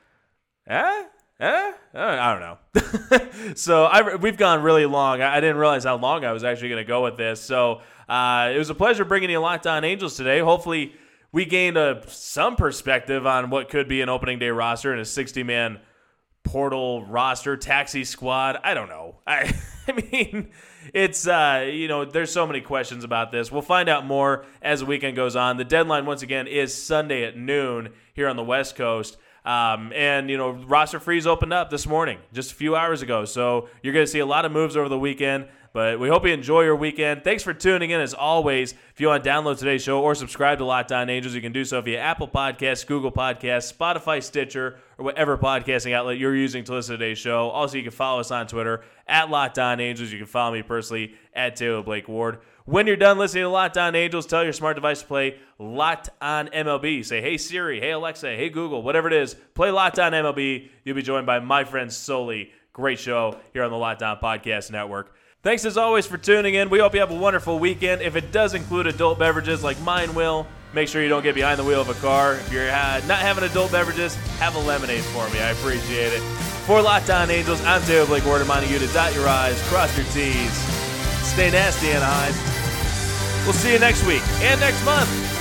eh, 0.68 1.04
eh, 1.40 1.72
I 1.94 2.32
don't 2.32 2.40
know. 2.40 3.54
so 3.54 3.84
I, 3.84 4.16
we've 4.16 4.36
gone 4.36 4.62
really 4.62 4.86
long. 4.86 5.20
I, 5.20 5.40
didn't 5.40 5.56
realize 5.56 5.84
how 5.84 5.96
long 5.96 6.24
I 6.24 6.32
was 6.32 6.44
actually 6.44 6.68
going 6.68 6.84
to 6.84 6.88
go 6.88 7.02
with 7.02 7.16
this. 7.16 7.40
So 7.40 7.82
uh, 8.08 8.50
it 8.54 8.58
was 8.58 8.70
a 8.70 8.74
pleasure 8.74 9.04
bringing 9.04 9.30
you 9.30 9.38
Locked 9.38 9.66
On 9.66 9.84
Angels 9.84 10.16
today. 10.16 10.40
Hopefully, 10.40 10.94
we 11.32 11.44
gained 11.44 11.76
a, 11.76 12.02
some 12.08 12.56
perspective 12.56 13.26
on 13.26 13.50
what 13.50 13.68
could 13.68 13.88
be 13.88 14.00
an 14.00 14.08
opening 14.08 14.38
day 14.38 14.50
roster 14.50 14.92
and 14.92 15.00
a 15.00 15.04
60 15.04 15.42
man 15.42 15.80
portal 16.44 17.04
roster, 17.06 17.56
taxi 17.56 18.04
squad. 18.04 18.58
I 18.62 18.74
don't 18.74 18.88
know. 18.88 19.16
I, 19.26 19.52
I 19.86 19.92
mean 19.92 20.50
it's 20.92 21.26
uh, 21.26 21.68
you 21.70 21.88
know 21.88 22.04
there's 22.04 22.30
so 22.30 22.46
many 22.46 22.60
questions 22.60 23.04
about 23.04 23.32
this. 23.32 23.50
We'll 23.50 23.62
find 23.62 23.88
out 23.88 24.06
more 24.06 24.44
as 24.62 24.80
the 24.80 24.86
weekend 24.86 25.16
goes 25.16 25.36
on. 25.36 25.56
The 25.56 25.64
deadline 25.64 26.06
once 26.06 26.22
again 26.22 26.46
is 26.46 26.74
Sunday 26.74 27.24
at 27.24 27.36
noon 27.36 27.90
here 28.14 28.28
on 28.28 28.36
the 28.36 28.44
West 28.44 28.76
Coast. 28.76 29.16
Um, 29.44 29.92
and 29.94 30.30
you 30.30 30.38
know 30.38 30.52
roster 30.52 30.98
freeze 30.98 31.26
opened 31.26 31.52
up 31.52 31.68
this 31.68 31.86
morning 31.86 32.18
just 32.32 32.52
a 32.52 32.54
few 32.54 32.74
hours 32.76 33.02
ago 33.02 33.26
so 33.26 33.68
you're 33.82 33.92
going 33.92 34.06
to 34.06 34.10
see 34.10 34.20
a 34.20 34.24
lot 34.24 34.46
of 34.46 34.52
moves 34.52 34.74
over 34.74 34.88
the 34.88 34.98
weekend 34.98 35.48
but 35.74 35.98
we 35.98 36.08
hope 36.08 36.24
you 36.24 36.32
enjoy 36.32 36.62
your 36.62 36.76
weekend. 36.76 37.24
Thanks 37.24 37.42
for 37.42 37.52
tuning 37.52 37.90
in 37.90 38.00
as 38.00 38.14
always. 38.14 38.72
If 38.72 39.00
you 39.00 39.08
want 39.08 39.24
to 39.24 39.28
download 39.28 39.58
today's 39.58 39.82
show 39.82 40.00
or 40.00 40.14
subscribe 40.14 40.58
to 40.58 40.64
Locked 40.64 40.92
On 40.92 41.10
Angels, 41.10 41.34
you 41.34 41.40
can 41.40 41.50
do 41.50 41.64
so 41.64 41.80
via 41.80 41.98
Apple 41.98 42.28
Podcasts, 42.28 42.86
Google 42.86 43.10
Podcasts, 43.10 43.74
Spotify, 43.74 44.22
Stitcher, 44.22 44.78
or 44.98 45.04
whatever 45.04 45.36
podcasting 45.36 45.92
outlet 45.92 46.16
you're 46.16 46.36
using 46.36 46.62
to 46.62 46.74
listen 46.74 46.92
to 46.92 46.98
today's 46.98 47.18
show. 47.18 47.48
Also, 47.50 47.76
you 47.76 47.82
can 47.82 47.90
follow 47.90 48.20
us 48.20 48.30
on 48.30 48.46
Twitter 48.46 48.84
at 49.08 49.30
Locked 49.30 49.58
On 49.58 49.80
Angels. 49.80 50.12
You 50.12 50.18
can 50.18 50.28
follow 50.28 50.52
me 50.52 50.62
personally 50.62 51.16
at 51.34 51.56
Taylor 51.56 51.82
Blake 51.82 52.06
Ward. 52.06 52.38
When 52.66 52.86
you're 52.86 52.94
done 52.94 53.18
listening 53.18 53.42
to 53.42 53.48
Locked 53.48 53.76
On 53.76 53.96
Angels, 53.96 54.26
tell 54.26 54.44
your 54.44 54.52
smart 54.52 54.76
device 54.76 55.00
to 55.00 55.08
play 55.08 55.38
Locked 55.58 56.08
On 56.22 56.46
MLB. 56.46 57.04
Say, 57.04 57.20
hey 57.20 57.36
Siri, 57.36 57.80
hey 57.80 57.90
Alexa, 57.90 58.28
hey 58.28 58.48
Google, 58.48 58.80
whatever 58.80 59.08
it 59.08 59.12
is, 59.12 59.34
play 59.54 59.72
Locked 59.72 59.98
On 59.98 60.12
MLB. 60.12 60.68
You'll 60.84 60.94
be 60.94 61.02
joined 61.02 61.26
by 61.26 61.40
my 61.40 61.64
friend 61.64 61.92
Sully. 61.92 62.52
Great 62.72 63.00
show 63.00 63.40
here 63.52 63.64
on 63.64 63.72
the 63.72 63.76
Locked 63.76 64.04
On 64.04 64.16
Podcast 64.18 64.70
Network. 64.70 65.16
Thanks 65.44 65.66
as 65.66 65.76
always 65.76 66.06
for 66.06 66.16
tuning 66.16 66.54
in. 66.54 66.70
We 66.70 66.78
hope 66.78 66.94
you 66.94 67.00
have 67.00 67.10
a 67.10 67.14
wonderful 67.14 67.58
weekend. 67.58 68.00
If 68.00 68.16
it 68.16 68.32
does 68.32 68.54
include 68.54 68.86
adult 68.86 69.18
beverages 69.18 69.62
like 69.62 69.78
mine 69.82 70.14
will, 70.14 70.46
make 70.72 70.88
sure 70.88 71.02
you 71.02 71.10
don't 71.10 71.22
get 71.22 71.34
behind 71.34 71.58
the 71.58 71.64
wheel 71.64 71.82
of 71.82 71.90
a 71.90 71.94
car. 72.00 72.36
If 72.36 72.50
you're 72.50 72.70
uh, 72.70 73.02
not 73.06 73.18
having 73.18 73.44
adult 73.44 73.70
beverages, 73.70 74.14
have 74.38 74.54
a 74.56 74.58
lemonade 74.58 75.04
for 75.04 75.28
me. 75.34 75.40
I 75.40 75.50
appreciate 75.50 76.14
it. 76.14 76.20
For 76.64 76.80
Locked 76.80 77.10
On 77.10 77.30
Angels, 77.30 77.62
I'm 77.66 77.82
Taylor 77.82 78.06
Blake 78.06 78.24
Ward 78.24 78.40
reminding 78.40 78.72
you 78.72 78.78
to 78.78 78.86
dot 78.94 79.14
your 79.14 79.28
I's, 79.28 79.60
cross 79.68 79.94
your 79.98 80.06
T's, 80.06 80.50
stay 81.22 81.50
nasty, 81.50 81.88
Anaheim. 81.90 82.32
We'll 83.44 83.52
see 83.52 83.74
you 83.74 83.78
next 83.78 84.02
week 84.06 84.22
and 84.40 84.58
next 84.60 84.82
month. 84.86 85.33